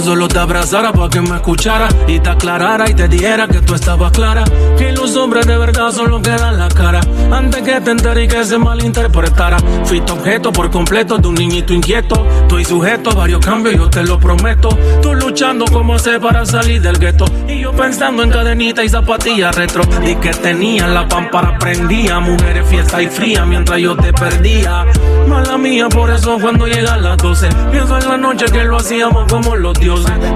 solo 0.00 0.28
te 0.28 0.38
abrazara 0.38 0.92
para 0.92 1.08
que 1.08 1.20
me 1.20 1.36
escuchara 1.36 1.88
y 2.06 2.18
te 2.20 2.30
aclarara 2.30 2.88
y 2.88 2.94
te 2.94 3.08
dijera 3.08 3.46
que 3.46 3.60
tú 3.60 3.74
estabas 3.74 4.12
clara. 4.12 4.44
Que 4.78 4.92
los 4.92 5.16
hombres 5.16 5.46
de 5.46 5.58
verdad 5.58 5.90
son 5.92 6.10
los 6.10 6.22
que 6.22 6.30
dan 6.30 6.58
la 6.58 6.68
cara. 6.68 7.00
Antes 7.30 7.62
que 7.62 7.80
te 7.80 7.90
entere 7.90 8.24
y 8.24 8.28
que 8.28 8.44
se 8.44 8.58
malinterpretara. 8.58 9.58
Fuiste 9.84 10.12
objeto 10.12 10.52
por 10.52 10.70
completo 10.70 11.18
de 11.18 11.28
un 11.28 11.34
niñito 11.34 11.74
inquieto. 11.74 12.26
Estoy 12.42 12.64
sujeto 12.64 13.10
a 13.10 13.14
varios 13.14 13.44
cambios, 13.44 13.76
yo 13.76 13.90
te 13.90 14.02
lo 14.02 14.18
prometo. 14.18 14.70
Tú 15.02 15.14
luchando 15.14 15.66
como 15.66 15.98
sé 15.98 16.18
para 16.18 16.46
salir 16.46 16.80
del 16.80 16.98
gueto. 16.98 17.26
Y 17.46 17.60
yo 17.60 17.72
pensando 17.72 18.22
en 18.22 18.30
cadenita 18.30 18.82
y 18.82 18.88
zapatillas 18.88 19.54
retro. 19.54 19.82
Y 20.04 20.14
que 20.16 20.30
tenía 20.30 20.86
la 20.86 21.06
pámpara 21.06 21.58
prendía. 21.58 22.20
Mujeres 22.20 22.66
fiesta 22.68 23.02
y 23.02 23.08
fría 23.08 23.44
mientras 23.44 23.78
yo 23.78 23.96
te 23.96 24.12
perdía. 24.12 24.86
Mala 25.28 25.58
mía, 25.58 25.88
por 25.88 26.10
eso 26.10 26.38
cuando 26.40 26.66
llegan 26.66 27.02
las 27.02 27.16
12. 27.18 27.48
Pienso 27.70 27.98
en 27.98 28.08
la 28.08 28.16
noche 28.16 28.46
que 28.46 28.64
lo 28.64 28.78
hacíamos 28.78 29.30
como 29.30 29.56
los 29.56 29.74
dioses. 29.74 29.89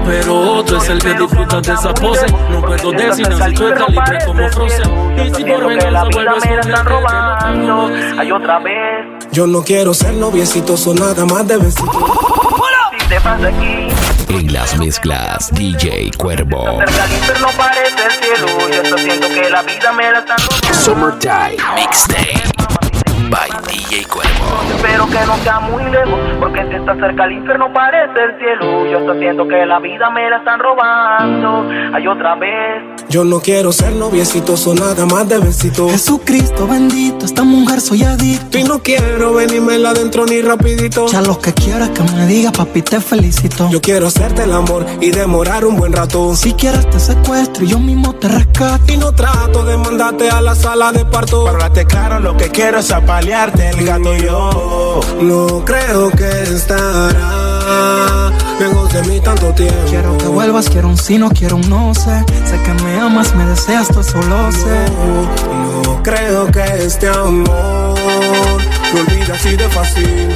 Pero 0.05 0.39
otro 0.59 0.77
es 0.77 0.89
el 0.89 0.99
que 0.99 1.13
disfruta 1.13 1.61
de 1.61 1.73
esa 1.73 1.93
pose. 1.93 2.25
No 2.49 2.61
puedo 2.61 2.91
decir 2.91 3.29
nada 3.29 3.47
si 3.47 3.53
tú 3.55 3.67
estás 3.67 3.89
libre 3.89 4.19
como 4.25 4.49
Frozen. 4.49 5.17
Y 5.25 5.33
si 5.33 5.43
por 5.45 5.67
venganza 5.67 6.03
vuelves 6.11 6.43
con 6.43 6.69
el 6.69 6.85
robando. 6.85 7.89
Hay 8.19 8.31
otra 8.31 8.59
vez. 8.59 9.05
Yo 9.31 9.47
no 9.47 9.63
quiero 9.63 9.93
ser 9.93 10.13
noviecito, 10.13 10.77
son 10.77 10.97
nada 10.97 11.25
más 11.25 11.47
de 11.47 11.57
besito. 11.57 11.91
Si 12.99 13.07
te 13.07 13.19
vas 13.19 13.41
de 13.41 13.47
aquí, 13.47 13.87
En 14.29 14.53
las 14.53 14.77
mezclas, 14.77 15.51
DJ 15.53 16.11
Cuervo. 16.17 16.77
cerca 16.79 17.07
del 17.07 17.17
infierno 17.17 17.47
parece 17.57 18.05
el 18.05 18.11
cielo. 18.11 18.47
Yo 18.69 18.81
estoy 18.81 18.99
siento 18.99 19.27
que 19.27 19.49
la 19.49 19.61
vida 19.63 19.91
me 19.93 20.11
la 20.11 20.19
están 20.19 20.37
robando. 20.37 20.73
Summertime 20.73 21.57
Mixtape 21.75 22.43
by 23.29 23.49
DJ 23.67 24.05
Cuervo. 24.05 24.44
Que 25.15 25.25
no 25.25 25.37
sea 25.37 25.61
muy 25.61 25.81
lejos, 25.85 26.19
porque 26.41 26.59
si 26.69 26.75
está 26.75 26.93
cerca 26.95 27.23
el 27.23 27.31
infierno 27.31 27.71
parece 27.71 28.19
el 28.21 28.37
cielo. 28.37 28.85
Yo 28.85 28.97
estoy 28.97 29.19
siento 29.19 29.47
que 29.47 29.65
la 29.65 29.79
vida 29.79 30.09
me 30.09 30.29
la 30.29 30.39
están 30.39 30.59
robando. 30.59 31.69
Hay 31.95 32.05
otra 32.05 32.35
vez. 32.35 32.83
Yo 33.07 33.23
no 33.23 33.39
quiero 33.39 33.71
ser 33.71 33.93
noviecito, 33.93 34.57
son 34.57 34.75
nada 34.75 35.05
más 35.05 35.29
de 35.29 35.39
besito. 35.39 35.87
Jesucristo 35.87 36.67
bendito, 36.67 37.25
esta 37.25 37.43
mujer 37.43 37.79
soy 37.79 38.03
adicto. 38.03 38.57
Y 38.57 38.65
no 38.65 38.79
quiero 38.79 39.35
venirme 39.35 39.75
adentro 39.75 40.25
ni 40.25 40.41
rapidito. 40.41 41.07
Ya 41.07 41.21
lo 41.21 41.39
que 41.39 41.53
quieras 41.53 41.91
que 41.91 42.03
me 42.03 42.25
diga, 42.25 42.51
papi, 42.51 42.81
te 42.81 42.99
felicito. 42.99 43.69
Yo 43.69 43.79
quiero 43.79 44.07
hacerte 44.07 44.43
el 44.43 44.51
amor 44.51 44.85
y 44.99 45.11
demorar 45.11 45.63
un 45.63 45.77
buen 45.77 45.93
rato. 45.93 46.35
Si 46.35 46.51
quieres 46.55 46.89
te 46.89 46.99
secuestro 46.99 47.63
y 47.63 47.67
yo 47.67 47.79
mismo 47.79 48.13
te 48.15 48.27
rescato. 48.27 48.91
Y 48.91 48.97
no 48.97 49.13
trato 49.13 49.63
de 49.63 49.77
mandarte 49.77 50.29
a 50.29 50.41
la 50.41 50.55
sala 50.55 50.91
de 50.91 51.05
parto. 51.05 51.47
Háblate 51.47 51.85
claro, 51.85 52.19
lo 52.19 52.35
que 52.35 52.49
quiero 52.49 52.79
es 52.79 52.91
apalearte 52.91 53.69
el 53.69 53.85
gato 53.85 54.13
y 54.13 54.21
yo. 54.21 55.04
No 55.21 55.63
creo 55.65 56.11
que 56.11 56.43
estará 56.55 58.31
lejos 58.59 58.93
de 58.93 59.01
mí 59.03 59.19
tanto 59.19 59.53
tiempo. 59.53 59.75
Quiero 59.89 60.17
que 60.17 60.27
vuelvas, 60.27 60.69
quiero 60.69 60.89
un 60.89 60.97
sí, 60.97 61.17
no 61.17 61.29
quiero 61.29 61.57
un 61.57 61.69
no 61.69 61.93
sé. 61.93 62.23
Sé 62.45 62.59
que 62.63 62.83
me 62.83 62.99
amas, 62.99 63.35
me 63.35 63.45
deseas, 63.45 63.87
tú 63.87 63.99
eso 63.99 64.21
lo 64.23 64.51
sé. 64.51 64.85
No, 65.47 65.81
no 65.83 66.03
creo 66.03 66.51
que 66.51 66.63
este 66.85 67.07
amor 67.07 67.95
me 68.93 69.01
olvide 69.01 69.33
así 69.33 69.55
de 69.55 69.69
fácil. 69.69 70.35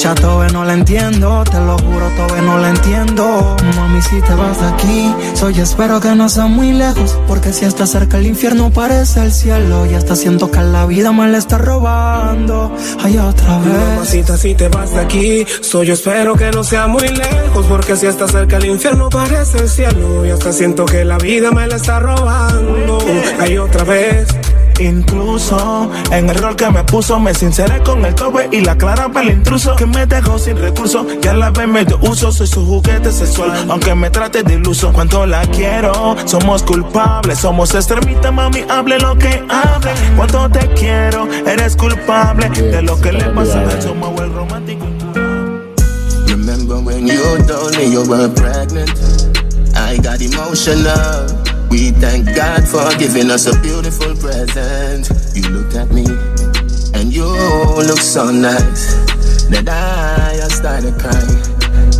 Ya 0.00 0.14
no 0.14 0.64
la 0.64 0.72
entiendo, 0.72 1.44
te 1.44 1.60
lo 1.60 1.76
juro, 1.76 2.08
todavía 2.16 2.40
no 2.40 2.56
la 2.56 2.70
entiendo. 2.70 3.54
Mami, 3.76 4.00
si 4.00 4.18
te 4.22 4.34
vas 4.34 4.58
de 4.58 4.66
aquí, 4.68 5.14
soy 5.34 5.60
espero 5.60 6.00
que 6.00 6.14
no 6.14 6.30
sea 6.30 6.46
muy 6.46 6.72
lejos. 6.72 7.18
Porque 7.28 7.52
si 7.52 7.66
está 7.66 7.86
cerca 7.86 8.16
el 8.16 8.26
infierno 8.26 8.70
parece 8.70 9.20
el 9.20 9.30
cielo. 9.30 9.84
Y 9.84 9.92
hasta 9.92 10.16
siento 10.16 10.50
que 10.50 10.62
la 10.62 10.86
vida 10.86 11.12
me 11.12 11.28
la 11.28 11.36
está 11.36 11.58
robando. 11.58 12.74
Ay, 13.02 13.18
otra 13.18 13.58
vez. 13.58 13.88
Mamacita, 13.90 14.38
si 14.38 14.54
te 14.54 14.68
vas 14.68 14.90
de 14.94 15.00
aquí, 15.00 15.46
soy 15.60 15.90
espero 15.90 16.34
que 16.34 16.50
no 16.50 16.64
sea 16.64 16.86
muy 16.86 17.06
lejos, 17.06 17.59
porque 17.66 17.96
si 17.96 18.06
está 18.06 18.26
cerca 18.28 18.56
el 18.56 18.66
infierno 18.66 19.08
parece 19.08 19.58
el 19.58 19.68
cielo, 19.68 20.24
y 20.24 20.30
hasta 20.30 20.52
siento 20.52 20.84
que 20.84 21.04
la 21.04 21.18
vida 21.18 21.50
me 21.50 21.66
la 21.66 21.76
está 21.76 22.00
robando. 22.00 22.98
Hay 23.38 23.58
otra 23.58 23.84
vez. 23.84 24.28
Incluso 24.80 25.90
en 26.10 26.30
el 26.30 26.36
rol 26.36 26.56
que 26.56 26.70
me 26.70 26.82
puso, 26.84 27.20
me 27.20 27.34
sinceré 27.34 27.82
con 27.82 28.02
el 28.04 28.14
tope 28.14 28.48
y 28.50 28.62
la 28.62 28.78
clara 28.78 29.10
para 29.10 29.26
el 29.26 29.36
intruso 29.36 29.76
que 29.76 29.84
me 29.84 30.06
dejó 30.06 30.38
sin 30.38 30.56
recursos. 30.56 31.06
Que 31.20 31.28
a 31.28 31.34
la 31.34 31.50
vez 31.50 31.68
me 31.68 31.84
dio 31.84 31.98
uso, 32.00 32.32
soy 32.32 32.46
su 32.46 32.64
juguete 32.64 33.12
sexual, 33.12 33.52
aunque 33.68 33.94
me 33.94 34.08
trate 34.08 34.42
de 34.42 34.54
iluso. 34.54 34.90
Cuando 34.92 35.26
la 35.26 35.42
quiero, 35.42 36.16
somos 36.24 36.62
culpables, 36.62 37.40
somos 37.40 37.74
extremistas, 37.74 38.32
mami, 38.32 38.64
hable 38.70 38.98
lo 38.98 39.18
que 39.18 39.44
hable. 39.50 39.92
Cuando 40.16 40.48
te 40.48 40.66
quiero, 40.68 41.28
eres 41.46 41.76
culpable 41.76 42.48
de 42.48 42.80
lo 42.80 42.98
que 42.98 43.12
le 43.12 43.24
pasa 43.24 43.60
a 43.60 43.82
somos 43.82 44.18
el 44.18 44.32
romántico. 44.32 44.89
Remember 47.00 47.32
when 47.32 47.40
you 47.40 47.46
told 47.48 47.72
me 47.78 47.84
you 47.86 48.02
were 48.04 48.28
pregnant? 48.34 48.90
I 49.74 49.96
got 49.96 50.20
emotional. 50.20 51.24
We 51.70 51.92
thank 51.92 52.26
God 52.36 52.68
for 52.68 52.84
giving 52.98 53.30
us 53.30 53.46
a 53.46 53.58
beautiful 53.60 54.14
present. 54.16 55.08
You 55.34 55.48
looked 55.48 55.76
at 55.76 55.90
me 55.92 56.04
and 56.92 57.10
you 57.10 57.24
look 57.24 58.00
so 58.00 58.30
nice 58.30 58.96
that 59.48 59.66
I 59.66 60.36
just 60.36 60.56
started 60.56 60.92
crying. 61.00 61.40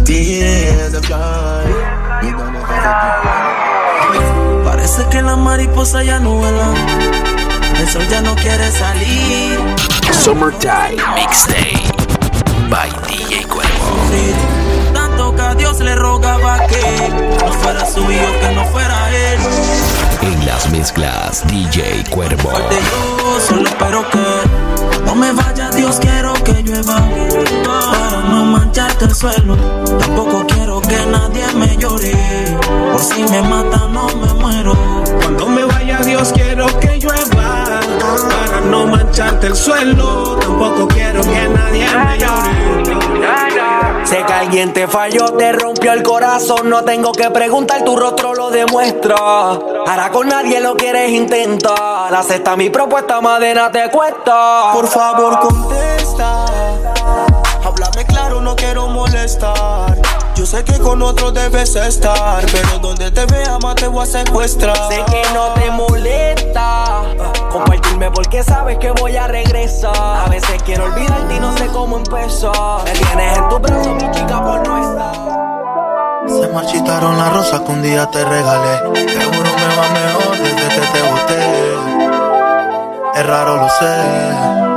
Tears 0.04 0.92
of 0.92 1.02
joy. 1.08 1.64
We 2.20 2.32
gonna 2.36 2.60
have 2.60 4.64
Parece 4.64 5.08
que 5.10 5.22
la 5.22 5.36
mariposa 5.36 6.02
ya 6.04 6.18
no 6.20 6.34
vuela. 6.36 6.74
El 7.78 7.88
sol 7.88 8.06
ya 8.10 8.20
no 8.20 8.34
quiere 8.36 8.70
salir. 8.70 9.58
Summertime 10.12 10.96
Mixtape 11.16 11.88
by 12.68 12.90
DJ 13.08 13.46
Cuervo. 13.48 14.59
Dios 15.70 15.82
le 15.82 15.94
rogaba 15.94 16.66
que 16.66 16.82
no 17.46 17.52
fuera 17.52 17.86
su 17.86 18.00
hijo, 18.00 18.26
que 18.40 18.54
no 18.56 18.64
fuera 18.72 19.08
él. 19.10 19.38
En 20.22 20.44
las 20.44 20.68
mezclas, 20.68 21.46
DJ 21.46 22.02
Cuervo. 22.10 22.50
De 22.50 22.76
yo 22.76 23.40
solo 23.40 23.68
espero 23.68 24.04
que 24.10 24.98
no 25.06 25.14
me 25.14 25.30
vaya, 25.30 25.70
Dios 25.70 26.00
quiero 26.00 26.34
que 26.42 26.64
llueva. 26.64 26.96
Para 27.64 28.20
no 28.30 28.46
mancharte 28.46 29.04
el 29.04 29.14
suelo. 29.14 29.54
Tampoco 30.00 30.44
quiero 30.48 30.80
que 30.80 31.06
nadie 31.06 31.46
me 31.54 31.76
llore. 31.76 32.14
Por 32.90 33.00
si 33.00 33.22
me 33.22 33.40
mata, 33.42 33.86
no 33.92 34.08
me 34.08 34.34
muero. 34.34 34.74
Cuando 35.22 35.46
me 35.46 35.62
vaya, 35.62 35.98
Dios 35.98 36.32
quiero 36.34 36.66
que 36.80 36.98
llueva. 36.98 37.80
Para 38.28 38.60
no 38.62 38.86
mancharte 38.88 39.46
el 39.46 39.54
suelo. 39.54 40.36
Tampoco 40.40 40.88
quiero 40.88 41.22
que 41.22 41.48
nadie 41.48 41.86
me 41.96 42.18
llore. 42.18 43.69
Sé 44.04 44.24
que 44.26 44.32
alguien 44.32 44.72
te 44.72 44.88
falló, 44.88 45.32
te 45.34 45.52
rompió 45.52 45.92
el 45.92 46.02
corazón. 46.02 46.68
No 46.68 46.82
tengo 46.84 47.12
que 47.12 47.30
preguntar, 47.30 47.84
tu 47.84 47.96
rostro 47.96 48.34
lo 48.34 48.50
demuestra. 48.50 49.16
Ahora 49.16 50.10
con 50.10 50.28
nadie 50.28 50.60
lo 50.60 50.74
quieres 50.74 51.10
intentar. 51.10 52.14
Acepta 52.14 52.56
mi 52.56 52.70
propuesta, 52.70 53.20
madena 53.20 53.70
te 53.70 53.90
cuesta. 53.90 54.72
Por 54.72 54.88
favor, 54.88 55.38
contesta. 55.40 56.44
Háblame 57.64 58.04
claro, 58.06 58.40
no 58.40 58.56
quiero 58.56 58.88
molestar. 58.88 60.09
Yo 60.40 60.46
sé 60.46 60.64
que 60.64 60.78
con 60.78 61.02
otro 61.02 61.30
debes 61.32 61.76
estar, 61.76 62.42
pero 62.50 62.78
donde 62.78 63.10
te 63.10 63.26
vea 63.26 63.58
más 63.58 63.74
te 63.74 63.86
voy 63.88 64.04
a 64.04 64.06
secuestrar. 64.06 64.74
Sé 64.88 65.04
que 65.10 65.22
no 65.34 65.48
te 65.52 65.70
molesta 65.70 67.02
compartirme 67.52 68.10
porque 68.10 68.42
sabes 68.42 68.78
que 68.78 68.90
voy 68.92 69.18
a 69.18 69.26
regresar. 69.26 69.94
A 69.94 70.30
veces 70.30 70.62
quiero 70.62 70.86
olvidarte 70.86 71.34
y 71.34 71.40
no 71.40 71.54
sé 71.58 71.66
cómo 71.66 71.98
empezar. 71.98 72.84
Me 72.86 72.92
tienes 72.92 73.36
en 73.36 73.48
tu 73.50 73.58
brazo, 73.58 73.94
mi 73.96 74.10
chica, 74.12 74.42
por 74.42 74.66
no 74.66 74.80
estar. 74.80 75.14
Se 76.26 76.48
marchitaron 76.54 77.18
las 77.18 77.32
rosas 77.34 77.60
que 77.60 77.72
un 77.72 77.82
día 77.82 78.06
te 78.10 78.24
regalé. 78.24 78.78
Seguro 78.78 79.50
me 79.58 79.76
va 79.76 79.90
mejor 79.90 80.38
desde 80.38 80.68
que 80.68 80.80
te 80.86 81.02
boté. 81.02 81.60
Es 83.20 83.26
raro, 83.26 83.56
lo 83.56 83.68
sé. 83.68 84.69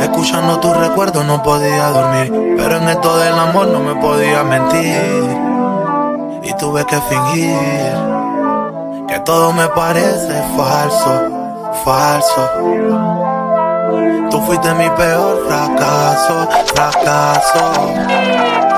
Escuchando 0.00 0.58
tus 0.60 0.76
recuerdos 0.76 1.24
no 1.24 1.42
podía 1.42 1.90
dormir. 1.90 2.56
Pero 2.56 2.76
en 2.76 2.88
esto 2.88 3.18
del 3.18 3.34
amor 3.34 3.68
no 3.68 3.80
me 3.80 4.00
podía 4.00 4.42
mentir. 4.42 5.38
Y 6.42 6.54
tuve 6.54 6.84
que 6.86 7.00
fingir 7.02 8.10
que 9.10 9.18
todo 9.20 9.52
me 9.52 9.66
parece 9.68 10.42
falso, 10.56 11.12
falso. 11.84 12.50
Tú 14.30 14.40
fuiste 14.42 14.72
mi 14.74 14.88
peor 14.90 15.46
fracaso, 15.48 16.48
fracaso. 16.66 18.69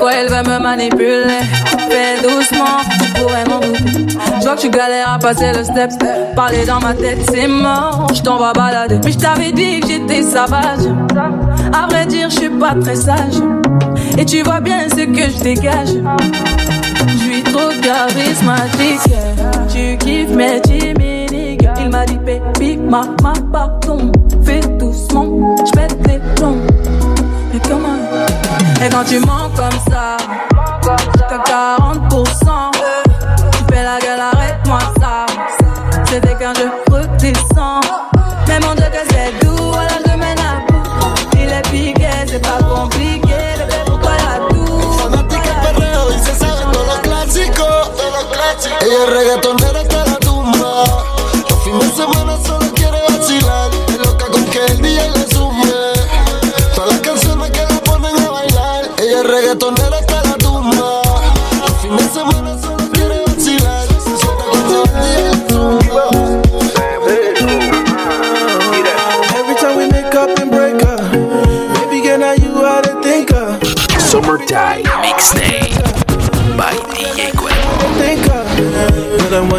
Quoi, 0.00 0.14
elle 0.14 0.28
va 0.28 0.42
me 0.42 0.58
manipuler. 0.58 1.40
Fais 1.88 2.20
doucement, 2.22 2.80
tu 3.02 3.20
pourrais 3.20 3.44
m'en 3.44 3.60
douter. 3.60 4.06
Je 4.38 4.44
vois 4.44 4.56
que 4.56 4.60
tu 4.60 4.70
galères 4.70 5.12
à 5.12 5.18
passer 5.18 5.52
le 5.52 5.62
step. 5.62 5.90
Parler 6.34 6.64
dans 6.64 6.80
ma 6.80 6.94
tête, 6.94 7.18
c'est 7.30 7.46
mort. 7.46 8.08
Je 8.14 8.22
t'en 8.22 8.38
vais 8.38 8.52
balader. 8.54 8.98
Mais 9.04 9.12
je 9.12 9.18
t'avais 9.18 9.52
dit 9.52 9.80
que 9.80 9.86
j'étais 9.88 10.22
sauvage. 10.22 10.86
À 11.72 11.86
vrai 11.86 12.06
dire, 12.06 12.30
je 12.30 12.36
suis 12.36 12.48
pas 12.48 12.74
très 12.74 12.96
sage. 12.96 13.40
Et 14.18 14.24
tu 14.24 14.42
vois 14.42 14.60
bien 14.60 14.88
ce 14.88 15.04
que 15.04 15.30
je 15.30 15.42
dégage. 15.42 15.90
Je 17.06 17.16
suis 17.16 17.42
trop 17.42 17.68
charismatique. 17.82 19.12
Tu 19.68 19.96
kiffes 19.98 20.30
mes 20.30 20.60
timides. 20.62 21.60
Il 21.82 21.90
m'a 21.90 22.04
dit, 22.04 22.18
baby, 22.18 22.76
ma, 22.76 23.02
ma, 23.22 23.32
pardon. 23.52 24.10
Fais 24.44 24.60
doucement, 24.78 25.56
je 25.66 25.70
pète 25.72 25.96
les 26.06 26.18
plombs. 26.36 26.56
Mais 27.52 27.60
comment 27.68 27.89
Et 28.82 28.88
quand 28.88 29.04
tu 29.04 29.18
mens 29.20 29.50
comme 29.54 29.78
ça, 29.90 30.16
t'as 30.82 31.38
40%. 32.08 32.70
Tu 32.70 33.74
fais 33.74 33.84
la 33.84 33.98
gueule, 33.98 34.20
arrête-moi 34.20 34.78
ça. 34.98 35.26
C'était 36.06 36.34
qu'un 36.34 36.54
jeu 36.54 36.70
redescend. 36.90 37.84
Mais 38.48 38.58
mon 38.60 38.74
Dieu 38.74 38.86
que 38.86 39.02
c'est 39.10 39.44
doux, 39.44 39.70
voilà 39.70 39.98
je 40.06 40.12
mène 40.16 40.38
à 40.38 40.60
bout. 40.66 40.82
Il 41.34 41.50
est 41.50 41.62
piqué, 41.70 42.08
c'est 42.26 42.40
pas 42.40 42.62
compliqué. 42.62 43.34
Bébé, 43.58 43.76
pour 43.84 44.00
toi 44.00 44.12
y'a 44.12 44.38
tout. 44.48 44.60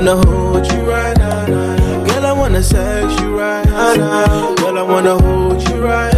Wanna 0.02 0.26
hold 0.26 0.66
you 0.66 0.82
right 0.90 1.18
now. 1.18 1.46
Girl, 2.06 2.26
I 2.26 2.32
wanna 2.34 2.64
sex 2.64 3.22
you 3.22 3.40
right 3.40 3.64
now. 3.66 4.56
Girl, 4.56 4.78
I 4.80 4.82
wanna 4.82 5.16
hold 5.20 5.62
you 5.70 5.76
right. 5.86 6.12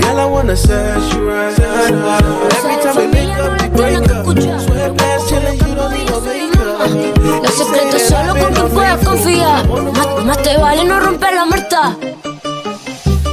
Girl, 0.00 0.18
I 0.18 0.24
wanna 0.24 0.56
sex 0.56 1.14
you 1.14 1.30
right 1.30 1.56
now. 1.58 2.48
Every 2.56 2.76
time 2.82 2.96
we 2.96 3.06
make 3.06 3.30
up, 3.38 3.62
we 3.62 3.68
break 3.68 4.10
up. 4.10 4.26
Swear 4.64 4.94
past 4.94 5.28
chillin', 5.28 5.58
you 5.62 5.74
don't 5.76 5.92
need 5.94 6.10
no 6.10 6.20
makeup. 6.20 7.42
Los 7.44 7.54
secretos 7.54 8.02
solo 8.02 8.34
con 8.34 8.52
quien 8.52 8.68
puedas 8.70 9.04
confiar. 9.04 9.68
Más, 9.68 10.24
más 10.24 10.42
te 10.42 10.56
vale 10.56 10.84
no 10.84 10.98
romper 10.98 11.34
la 11.34 11.44
muerta. 11.44 11.96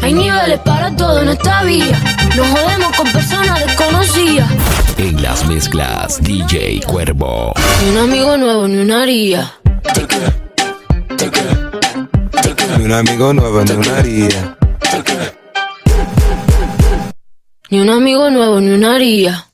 Hay 0.04 0.13
niveles 0.13 0.60
para 0.60 0.95
todo 0.95 1.23
en 1.23 1.30
esta 1.30 1.63
vida. 1.63 1.97
Nos 2.38 2.47
jodemos 2.49 2.95
con 2.95 3.12
personas 3.12 3.65
desconocidas. 3.65 4.47
En 4.99 5.23
las 5.23 5.43
mezclas 5.47 6.21
DJ 6.21 6.82
Cuervo. 6.86 7.55
Ni 7.82 7.90
un 7.92 7.98
amigo 7.98 8.38
nuevo, 8.38 8.68
ni 8.68 8.78
una 8.78 9.02
haría. 9.04 9.54
Ni 12.78 12.86
un 12.86 12.92
amigo 12.92 13.34
nuevo, 13.34 13.64
ni 13.64 13.72
una 13.72 13.98
haría. 13.98 14.58
Ni 17.70 17.80
un 17.80 17.90
amigo 17.90 18.30
nuevo, 18.30 18.60
ni 18.60 18.72
una 18.72 18.96
haría. 18.96 19.46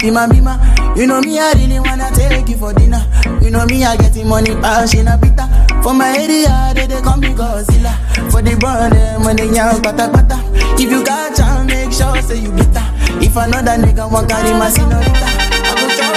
Come 0.00 0.16
on 0.16 0.30
up 0.30 0.34
in 0.34 0.44
my 0.44 0.52
bima. 0.56 0.96
You 0.96 1.06
know 1.06 1.20
me, 1.20 1.38
I 1.38 1.52
really 1.52 1.78
wanna 1.80 2.10
take 2.14 2.48
you 2.48 2.56
for 2.56 2.72
dinner. 2.72 3.00
You 3.42 3.50
know 3.50 3.64
me, 3.66 3.84
I 3.84 3.96
getting 3.96 4.28
money, 4.28 4.50
pass 4.56 4.94
in 4.94 5.08
a 5.08 5.18
pita. 5.18 5.48
For 5.82 5.94
my 5.94 6.16
area, 6.16 6.72
they, 6.74 6.86
they 6.86 7.00
call 7.00 7.16
me 7.16 7.28
Godzilla. 7.28 7.92
For 8.30 8.42
the 8.42 8.56
burn, 8.56 8.90
them 8.90 9.24
when 9.24 9.36
they 9.36 9.50
yell, 9.50 9.80
pata 9.80 10.10
pata. 10.12 10.38
If 10.80 10.90
you 10.90 11.04
got 11.04 11.34
chance, 11.36 11.66
make 11.66 11.92
sure 11.92 12.20
say 12.22 12.40
you 12.40 12.52
better. 12.52 12.84
If 13.20 13.36
another 13.36 13.76
nigga 13.76 14.10
want 14.10 14.28
carry 14.28 14.52
my 14.58 14.70
senorita, 14.70 15.28
I 15.68 15.74
go 15.76 15.88
chop 15.96 16.16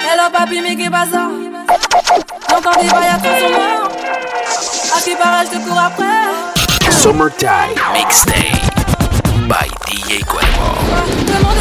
Hello 0.00 0.30
papi, 0.30 0.60
mais 0.60 0.76
qu'est 0.76 0.90
pasa? 0.90 1.28
J'entends 2.48 2.80
des 2.80 2.88
bails 2.88 3.08
à 3.08 3.18
transformer. 3.18 3.70
À 4.96 5.00
qui 5.00 5.14
paraît, 5.14 5.46
je 5.46 5.58
te 5.58 5.68
cours 5.68 5.78
après. 5.78 6.90
Summertime 6.90 7.74
Mixtape 7.94 8.79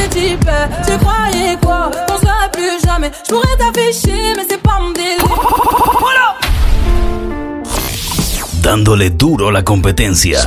type, 0.10 0.50
tu 0.86 0.98
croyais 0.98 1.58
quoi? 1.62 1.92
Qu'on 2.08 2.18
serait 2.18 2.50
plus 2.52 2.80
jamais. 2.86 3.12
Je 3.24 3.30
pourrais 3.34 3.58
t'afficher, 3.58 4.34
mais 4.36 4.46
c'est 4.50 4.62
pas 4.62 4.80
mon 4.82 4.92
délire. 4.92 5.18
Voilà! 6.00 6.36
Dándole 8.62 9.10
duro 9.16 9.48
a 9.48 9.52
la 9.52 9.62
competencia. 9.62 10.40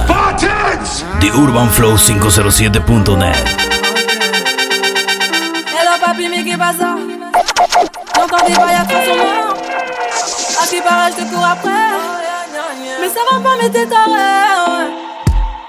The 1.20 1.24
Urban 1.34 1.68
Flow 1.68 1.96
507.net. 1.96 3.36
Hello 5.68 5.94
papi, 6.04 6.28
mais 6.28 6.44
qu'est 6.44 6.58
pasa? 6.58 6.96
J'entends 8.14 8.46
des 8.46 8.54
bails 8.54 8.76
à 8.80 8.84
transformer. 8.84 9.22
À 10.62 10.66
qui 10.66 10.80
paraît, 10.80 11.10
je 11.16 11.24
te 11.24 11.34
cours 11.34 11.44
après. 11.44 11.70
Mais 13.00 13.08
ça 13.08 13.20
va 13.30 13.40
pas, 13.40 13.56
mais 13.60 13.70
t'es 13.70 13.86
taré. 13.86 14.10
ouais. 14.10 15.01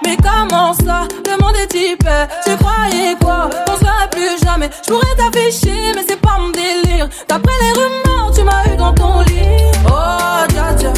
Mais 0.04 0.16
comment 0.16 0.72
ça 0.74 1.06
Le 1.26 1.42
monde 1.42 1.56
est 1.56 1.66
type 1.66 2.08
Tu 2.44 2.56
croyais 2.56 3.16
quoi? 3.20 3.48
Qu'on 3.66 3.76
serait 3.76 4.08
plus 4.10 4.44
jamais. 4.44 4.70
Je 4.86 4.92
pourrais 4.92 5.14
t'afficher 5.16 5.92
mais 5.94 6.04
c'est 6.08 6.20
pas 6.20 6.36
mon 6.38 6.50
délire. 6.50 7.08
D'après 7.28 7.52
les 7.60 7.72
rumeurs 7.72 8.30
tu 8.34 8.42
m'as 8.42 8.72
eu 8.72 8.76
dans 8.76 8.92
ton 8.92 9.20
lit. 9.22 9.70
Oh 9.86 10.46
dja 10.50 10.74
dja. 10.78 10.92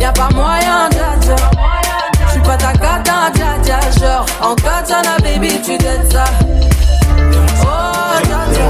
Y'a 0.00 0.12
pas 0.12 0.28
moyen 0.34 0.88
dja 0.90 1.16
dja. 1.20 1.36
J'suis 2.28 2.40
pas 2.40 2.56
ta 2.56 2.72
cata 2.72 3.30
dja 3.34 3.58
dja. 3.62 3.80
Genre 4.00 4.26
en 4.40 4.54
katana 4.56 5.16
baby 5.22 5.60
tu 5.64 5.78
t'aides 5.78 6.12
ça. 6.12 6.24
Oh 7.62 8.20
dja 8.24 8.40
dja. 8.52 8.66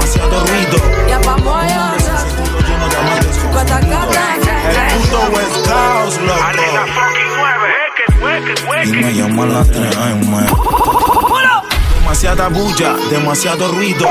Y'a 1.09 1.19
pas 1.19 1.37
moyen 1.43 1.85
dja. 1.99 2.17
Dja 2.65 2.99
J'suis 3.31 3.47
pas 3.53 3.65
ta 3.65 3.79
cata 3.79 4.25
dja 4.41 4.55
dja 4.71 6.02
Y 8.85 8.91
me 8.91 9.13
llaman 9.13 9.53
las 9.53 9.67
tres, 9.69 9.97
ay, 9.97 10.27
man. 10.27 10.45
Demasiada 11.99 12.49
bulla, 12.49 12.95
demasiado 13.09 13.71
ruido. 13.71 14.07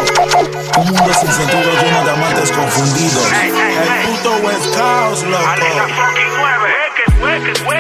Un 0.79 0.85
mundo 0.87 1.11
sin 1.21 1.31
sentido 1.31 1.73
lleno 1.83 2.05
de 2.05 2.11
amantes 2.11 2.51
confundidos. 2.53 3.27
El 3.33 4.07
puto 4.07 4.31
West 4.47 4.77
Coast, 4.77 5.25
loco. 5.25 6.13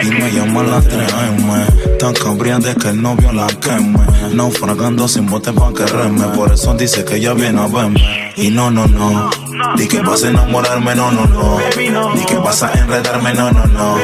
Y 0.02 0.06
me 0.06 0.30
llaman 0.32 0.70
las 0.70 0.84
3 0.86 1.12
M 1.38 1.66
Tan 1.98 2.14
cambriante 2.14 2.74
que 2.76 2.88
el 2.88 3.02
novio 3.02 3.32
la 3.32 3.46
queme 3.48 3.98
Naufragando 4.32 5.08
sin 5.08 5.26
bote 5.26 5.52
pa' 5.52 5.72
que 5.74 5.84
reme 5.84 6.26
Por 6.28 6.52
eso 6.52 6.74
dice 6.74 7.04
que 7.04 7.16
ella 7.16 7.34
viene 7.34 7.60
a 7.60 7.66
verme 7.66 8.32
Y 8.36 8.50
no, 8.50 8.70
no, 8.70 8.86
no 8.86 9.30
Di 9.76 9.88
que 9.88 10.00
vas 10.00 10.22
a 10.22 10.28
enamorarme, 10.28 10.94
no, 10.94 11.10
no, 11.10 11.26
no 11.26 11.58
Di 12.14 12.24
que 12.24 12.36
vas 12.36 12.62
a 12.62 12.72
enredarme, 12.72 13.34
no, 13.34 13.50
no, 13.50 13.64
no 13.66 13.96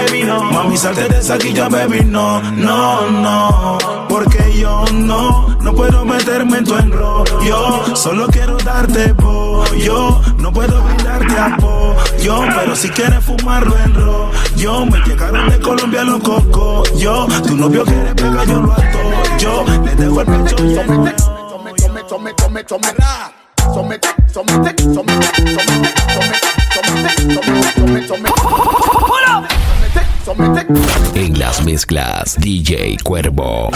Mami, 0.53 0.77
salte 0.77 1.09
de 1.09 1.19
esa 1.19 1.37
guilla, 1.37 1.69
baby, 1.69 2.05
no, 2.05 2.41
no, 2.41 3.11
no 3.11 3.79
Porque 4.09 4.59
yo 4.59 4.85
no, 4.93 5.57
no 5.61 5.75
puedo 5.75 6.05
meterme 6.05 6.59
en 6.59 6.65
tu 6.65 6.77
enrollo 6.77 7.97
Solo 7.97 8.27
quiero 8.29 8.57
darte 8.59 9.15
pollo 9.15 10.21
No 10.39 10.53
puedo 10.53 10.83
brindarte 10.83 11.39
apoyo 11.39 12.41
Pero 12.57 12.77
si 12.77 12.89
quieres 12.89 13.25
fumarlo 13.25 13.77
en 13.79 13.95
rollo 13.95 14.87
Me 14.87 14.99
llegaron 15.07 15.49
de 15.51 15.61
Colombia 15.61 16.05
los 16.05 16.23
cocos 16.23 16.99
Yo, 16.99 17.27
tu 17.47 17.57
novio 17.57 17.85
quiere 17.85 18.15
pegar, 18.15 18.47
yo 18.47 18.61
lo 18.61 18.73
ato 18.73 18.99
Yo, 19.39 19.65
le 19.85 19.95
dejo 19.95 20.21
el 20.21 20.27
pecho 20.27 20.57
lleno 20.57 21.13
Tome, 21.49 21.73
tome, 22.09 22.35
tome, 22.35 22.65
tome, 22.65 22.93
ra. 22.93 23.48
Somete, 23.75 24.09
somete, 24.33 24.75
somete, 24.95 25.29
somete, 25.55 25.91
somete, 26.15 26.39
somete, 26.75 27.11
somete, 27.35 28.07
somete, 28.07 30.03
somete, 30.25 30.67
En 31.15 31.39
las 31.39 31.63
mezclas, 31.65 32.37
DJ 32.39 32.97
Cuervo. 33.03 33.71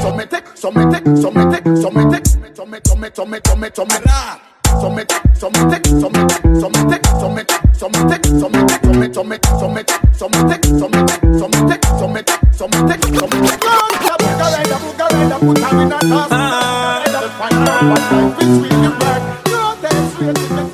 somete, 0.00 0.42
somete, 0.54 1.02
somete, 1.20 1.62
somete, 1.74 2.20
tome, 2.80 3.40
tome, 3.40 3.70
tome, 3.70 3.98
ra. 4.04 4.38
Somete, 4.80 5.14
somete, 5.38 5.80
somete, 6.00 6.34
somete, 6.60 7.00
somete, 7.18 7.46
somete, 7.78 8.28
somete, 8.38 8.78
somete, 8.78 9.12
somete, 9.14 9.48
somete, 9.54 9.92
somete, 10.18 10.68
somete, 10.78 11.16
somete, 11.38 11.78
somete, 11.98 12.24
somete, 12.58 12.96
somete. 13.18 13.56
Bugarela, 14.18 14.76
bugarela, 14.78 15.36
bugarela, 15.38 16.66
bugarela, 20.16 20.66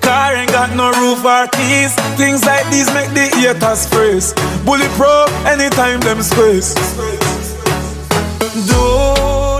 Car 0.00 0.34
ain't 0.34 0.52
got 0.52 0.74
no 0.76 0.90
roof 0.92 1.24
or 1.24 1.46
keys. 1.48 1.94
Things 2.16 2.44
like 2.44 2.66
these 2.70 2.92
make 2.94 3.10
the 3.10 3.28
haters 3.36 3.86
freeze. 3.86 4.32
Bulletproof 4.64 5.28
anytime 5.46 6.00
them 6.00 6.22
space. 6.22 6.74
Do 8.66 8.84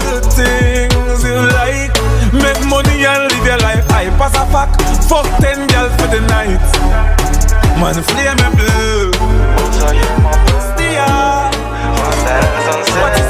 the 0.07 0.21
things 0.35 1.25
you 1.25 1.39
like. 1.59 1.93
Make 2.33 2.61
money 2.69 3.05
and 3.07 3.33
live 3.33 3.45
your 3.45 3.59
life. 3.59 3.85
I 3.91 4.11
pass 4.19 4.35
a 4.35 4.47
fuck. 4.53 4.71
Fuck 5.09 5.27
ten 5.41 5.67
girls 5.69 5.93
for 6.01 6.09
the 6.09 6.21
night. 6.29 6.63
Man, 7.81 7.95
flame 8.03 8.37
me 8.37 8.49
blue. 8.57 9.11
Is 12.81 12.91
what 12.97 13.19
is 13.19 13.30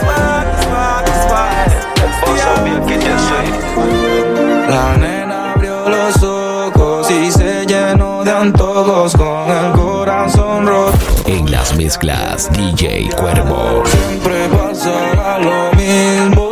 antojos 8.28 9.16
con 9.16 9.50
el 9.50 9.72
corazón 9.72 10.66
roto. 10.66 10.98
En 11.26 11.50
las 11.50 11.74
mezclas, 11.76 12.50
DJ 12.52 13.08
Cuervo. 13.16 13.82
Siempre 13.86 14.48
pasará 14.48 15.38
lo 15.38 15.72
mismo. 15.72 16.50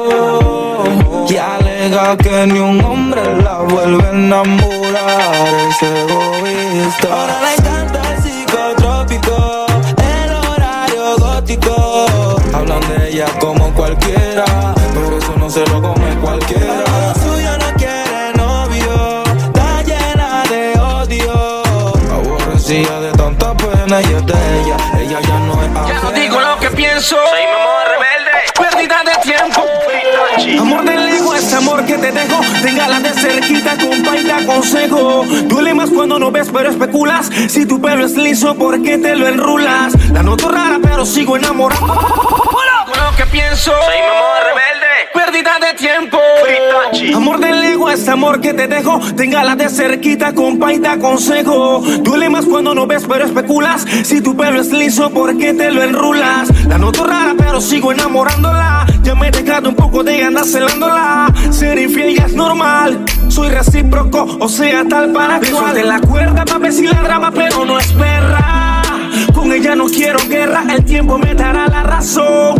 Y 1.28 1.36
alega 1.36 2.16
que 2.16 2.46
ni 2.46 2.58
un 2.58 2.82
hombre 2.84 3.20
la 3.42 3.58
vuelve 3.58 4.02
a 4.04 4.10
enamorar. 4.10 5.46
Es 5.68 5.82
egoísta. 5.82 7.08
Ahora 7.10 7.40
le 7.42 7.54
encanta 7.54 8.14
el 8.14 8.22
psicotrópico, 8.22 9.66
el 9.98 10.32
horario 10.32 11.16
gótico. 11.18 12.06
Hablan 12.54 12.80
de 12.88 13.10
ella 13.10 13.26
como 13.40 13.70
cualquiera, 13.74 14.44
pero 14.94 15.18
eso 15.18 15.36
no 15.36 15.50
se 15.50 15.66
lo 15.66 15.82
come 15.82 16.16
cualquiera. 16.22 16.87
Y 23.88 24.04
es 24.04 24.26
de 24.26 24.60
ella, 24.60 24.76
ella 24.98 25.20
ya 25.22 25.38
no 25.38 25.62
es 25.62 25.88
Ya 25.88 26.00
no 26.02 26.10
digo 26.12 26.38
lo 26.38 26.58
que 26.58 26.68
pienso. 26.70 27.16
Soy 27.16 27.40
mamá 27.46 27.84
rebelde. 27.86 28.30
Pérdida 28.54 29.02
de 29.02 29.22
tiempo. 29.22 29.64
Amor 30.60 30.84
del 30.84 31.08
ego, 31.08 31.34
ese 31.34 31.56
amor 31.56 31.86
que 31.86 31.96
te 31.96 32.12
dejo. 32.12 32.40
Téngala 32.62 33.00
de 33.00 33.14
cerquita, 33.14 33.78
compa, 33.78 34.16
y 34.18 34.24
te 34.24 34.32
aconsejo. 34.32 35.24
Duele 35.44 35.72
más 35.72 35.88
cuando 35.88 36.18
no 36.18 36.30
ves, 36.30 36.50
pero 36.52 36.68
especulas. 36.68 37.30
Si 37.48 37.64
tu 37.64 37.80
pelo 37.80 38.04
es 38.04 38.14
liso, 38.14 38.54
¿por 38.56 38.82
qué 38.82 38.98
te 38.98 39.16
lo 39.16 39.26
enrulas? 39.26 39.94
La 40.10 40.22
noto 40.22 40.50
rara, 40.50 40.78
pero 40.82 41.06
sigo 41.06 41.36
enamorado. 41.36 41.86
Digo 41.86 42.94
lo 42.94 43.16
que 43.16 43.24
pienso. 43.26 43.70
Soy 43.70 44.02
mamá 44.02 44.40
rebelde. 44.44 44.67
Pérdida 45.30 45.58
de 45.60 45.76
tiempo. 45.76 46.18
Amor 47.14 47.38
del 47.38 47.62
ego, 47.62 47.90
ese 47.90 48.10
amor 48.10 48.40
que 48.40 48.54
te 48.54 48.66
dejo. 48.66 48.98
Téngala 49.14 49.56
de 49.56 49.68
cerquita, 49.68 50.32
compa, 50.32 50.72
y 50.72 50.78
te 50.78 50.88
aconsejo. 50.88 51.80
Duele 52.00 52.30
más 52.30 52.46
cuando 52.46 52.74
no 52.74 52.86
ves, 52.86 53.04
pero 53.06 53.26
especulas. 53.26 53.84
Si 54.04 54.22
tu 54.22 54.34
pelo 54.34 54.58
es 54.58 54.72
liso, 54.72 55.10
¿por 55.10 55.36
qué 55.36 55.52
te 55.52 55.70
lo 55.70 55.82
enrulas? 55.82 56.48
La 56.66 56.78
noto 56.78 57.04
rara, 57.04 57.34
pero 57.36 57.60
sigo 57.60 57.92
enamorándola. 57.92 58.86
Ya 59.02 59.14
me 59.14 59.28
he 59.28 59.30
dejado 59.30 59.68
un 59.68 59.76
poco 59.76 60.02
de 60.02 60.18
ganas 60.18 60.50
celándola. 60.50 61.30
Ser 61.50 61.78
infiel 61.78 62.16
ya 62.16 62.24
es 62.24 62.32
normal. 62.32 63.04
Soy 63.28 63.50
recíproco, 63.50 64.38
o 64.40 64.48
sea, 64.48 64.82
tal 64.88 65.12
para 65.12 65.40
cual. 65.40 65.74
de 65.74 65.84
la 65.84 66.00
cuerda, 66.00 66.46
pa' 66.46 66.70
si 66.70 66.86
la 66.86 67.02
drama, 67.02 67.30
pero 67.32 67.66
no 67.66 67.78
es 67.78 67.92
perra. 67.92 68.82
Con 69.34 69.52
ella 69.52 69.74
no 69.74 69.86
quiero 69.86 70.18
guerra, 70.26 70.64
el 70.70 70.84
tiempo 70.86 71.18
me 71.18 71.34
dará 71.34 71.66
la 71.66 71.82
razón. 71.82 72.57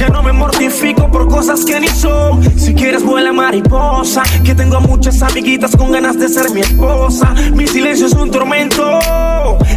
Ya 0.00 0.08
no 0.08 0.22
me 0.22 0.32
mortifico 0.32 1.10
por 1.10 1.28
cosas 1.28 1.62
que 1.62 1.78
ni 1.78 1.86
son. 1.88 2.42
Si 2.58 2.72
quieres 2.74 3.04
vuela 3.04 3.34
mariposa, 3.34 4.22
que 4.42 4.54
tengo 4.54 4.80
muchas 4.80 5.20
amiguitas 5.20 5.76
con 5.76 5.92
ganas 5.92 6.18
de 6.18 6.26
ser 6.30 6.50
mi 6.52 6.62
esposa. 6.62 7.34
Mi 7.52 7.66
silencio 7.66 8.06
es 8.06 8.14
un 8.14 8.30
tormento, 8.30 8.98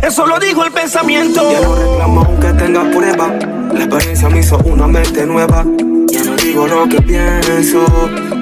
eso 0.01 0.25
lo 0.25 0.39
dijo 0.39 0.63
el 0.63 0.71
pensamiento. 0.71 1.51
Ya 1.51 1.59
no 1.59 1.75
reclamo 1.75 2.21
aunque 2.21 2.53
tenga 2.53 2.89
prueba. 2.89 3.33
La 3.73 3.83
experiencia 3.83 4.29
me 4.29 4.39
hizo 4.39 4.57
una 4.59 4.87
mente 4.87 5.25
nueva. 5.25 5.65
Ya 6.07 6.23
no 6.23 6.35
digo 6.37 6.67
lo 6.67 6.87
que 6.87 7.01
pienso. 7.01 7.85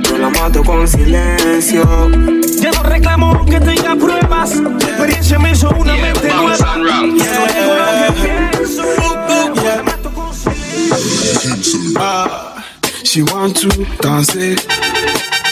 Yo 0.04 0.18
la 0.20 0.30
mato 0.30 0.64
con 0.64 0.88
silencio. 0.88 1.84
Ya 2.62 2.70
no 2.74 2.84
reclamo 2.84 3.32
aunque 3.32 3.60
tenga 3.60 3.96
pruebas. 3.96 4.56
La 4.56 4.88
experiencia 4.88 5.40
me 5.40 5.52
hizo 5.54 5.68
una 5.72 5.96
mente 5.96 6.32
nueva. 6.32 6.58
Ya 6.60 6.76
no 6.76 7.48
digo 7.48 7.74
lo 7.76 8.06
que 8.06 8.22
pienso. 8.22 9.91
Ah, 10.94 12.68
she 13.04 13.22
want 13.24 13.56
to 13.58 13.70
dance 14.02 14.36
it. 14.36 14.60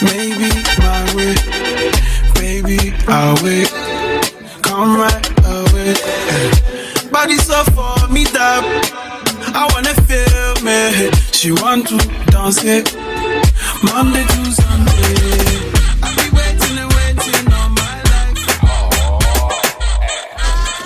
Maybe 0.02 0.50
my 0.78 1.14
way, 1.16 1.34
baby, 2.34 2.92
I'll 3.08 3.34
wait. 3.42 3.68
Come 4.60 5.00
right 5.00 5.28
away. 5.44 5.94
Body 7.10 7.36
so 7.36 7.64
for 7.72 8.08
me 8.08 8.24
that 8.36 8.62
I 9.54 9.66
wanna 9.72 9.94
feel 10.04 10.54
me. 10.62 11.10
She 11.32 11.52
want 11.52 11.88
to 11.88 11.96
dance 12.30 12.62
it. 12.64 12.94
Monday 13.82 14.24
to 14.24 14.52
Sunday. 14.52 15.70
I 16.02 16.20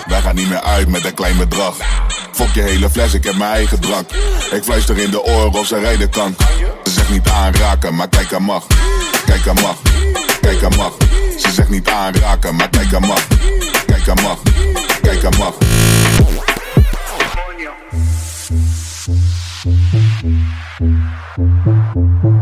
Wij 0.06 0.20
gaan 0.20 0.34
niet 0.34 0.48
meer 0.48 0.60
uit 0.60 0.88
met 0.88 1.04
een 1.04 1.14
klein 1.14 1.36
bedrag. 1.36 2.03
Fok 2.34 2.54
je 2.54 2.62
hele 2.62 2.90
fles, 2.90 3.14
ik 3.14 3.24
heb 3.24 3.36
mijn 3.36 3.50
eigen 3.50 3.80
drank. 3.80 4.10
Ik 4.52 4.62
fluister 4.64 4.98
in 4.98 5.10
de 5.10 5.22
oren 5.22 5.52
of 5.52 5.66
ze 5.66 5.78
rijden 5.78 6.10
kan. 6.10 6.36
Ze 6.84 6.90
zegt 6.90 7.10
niet 7.10 7.28
aanraken, 7.28 7.94
maar 7.94 8.08
kijk, 8.08 8.30
hij 8.30 8.40
mag. 8.40 8.66
Kijk, 9.26 9.44
hij 9.44 9.54
mag. 9.62 9.76
Kijk, 10.40 10.60
hij 10.60 10.76
mag. 10.76 10.96
Ze 11.38 11.52
zegt 11.52 11.68
niet 11.68 11.88
aanraken, 11.88 12.54
maar 12.54 12.68
kijk, 12.68 13.00
mag. 13.00 13.26
Kijk, 13.86 14.06
hij 14.06 14.22
mag. 14.22 14.38
Kijk, 15.02 15.22
hij 15.22 15.38
mag. 15.38 15.54
Little 21.66 22.33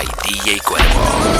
by 0.00 0.06
DJ 0.24 0.58
Cuervo. 0.62 1.30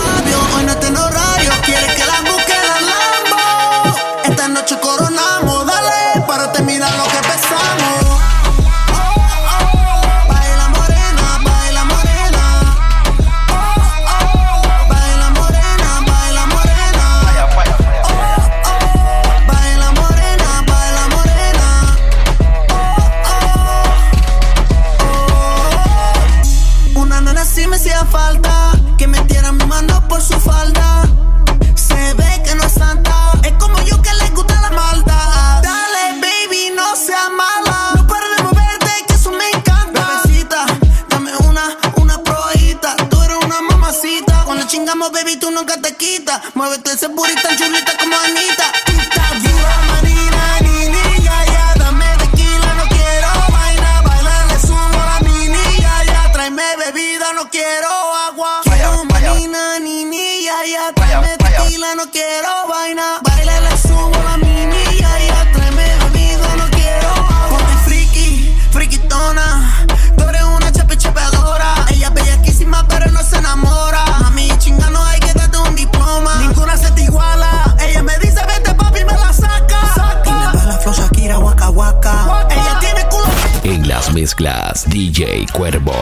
quiero 62.10 62.48
vaina. 62.68 63.20
Baila 63.22 63.60
la 63.60 63.76
subo 63.76 64.14
a 64.14 64.22
la 64.24 64.36
mini, 64.36 64.84
ya, 64.98 65.18
ya, 65.18 65.52
tráeme 65.52 65.84
bebido, 66.04 66.46
no 66.56 66.68
quiero 66.70 67.08
agua. 67.08 67.48
Con 67.48 67.66
mi 67.66 67.76
friki, 67.84 68.56
frikitona, 68.70 69.86
tú 70.16 70.24
eres 70.28 70.42
una 70.42 70.72
chape 70.72 70.96
chapeadora. 70.96 71.74
Ella 71.90 72.08
es 72.08 72.14
bellaquísima, 72.14 72.86
pero 72.88 73.10
no 73.10 73.22
se 73.22 73.38
enamora. 73.38 74.04
A 74.26 74.30
mí 74.30 74.48
chingando 74.58 75.00
hay 75.02 75.20
que 75.20 75.32
darte 75.32 75.58
un 75.58 75.74
diploma. 75.74 76.36
Ninguna 76.40 76.76
se 76.76 76.90
te 76.92 77.02
iguala. 77.02 77.74
Ella 77.80 78.02
me 78.02 78.16
dice, 78.18 78.40
vete 78.46 78.74
papi, 78.74 79.04
me 79.04 79.12
la 79.12 79.32
saca. 79.32 79.94
saca. 79.94 80.52
La 80.66 80.78
flor 80.78 80.94
Shakira, 80.96 81.38
waka, 81.38 81.70
waka. 81.70 82.24
waka. 82.26 82.54
Ella 82.54 82.78
tiene 82.80 83.06
culo. 83.08 83.24
En 83.62 83.88
las 83.88 84.12
mezclas, 84.12 84.88
DJ 84.88 85.46
Cuervo. 85.52 85.94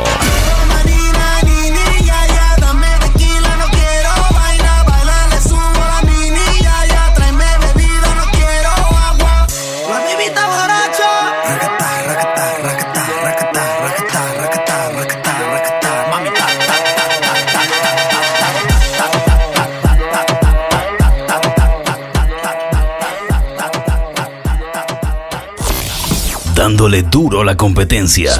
dándole 26.88 27.02
duro 27.02 27.44
la 27.44 27.56
competencia. 27.56 28.32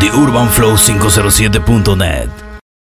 The 0.00 0.10
Urban 0.10 0.48
Flow 0.48 0.76
507.net 0.76 2.37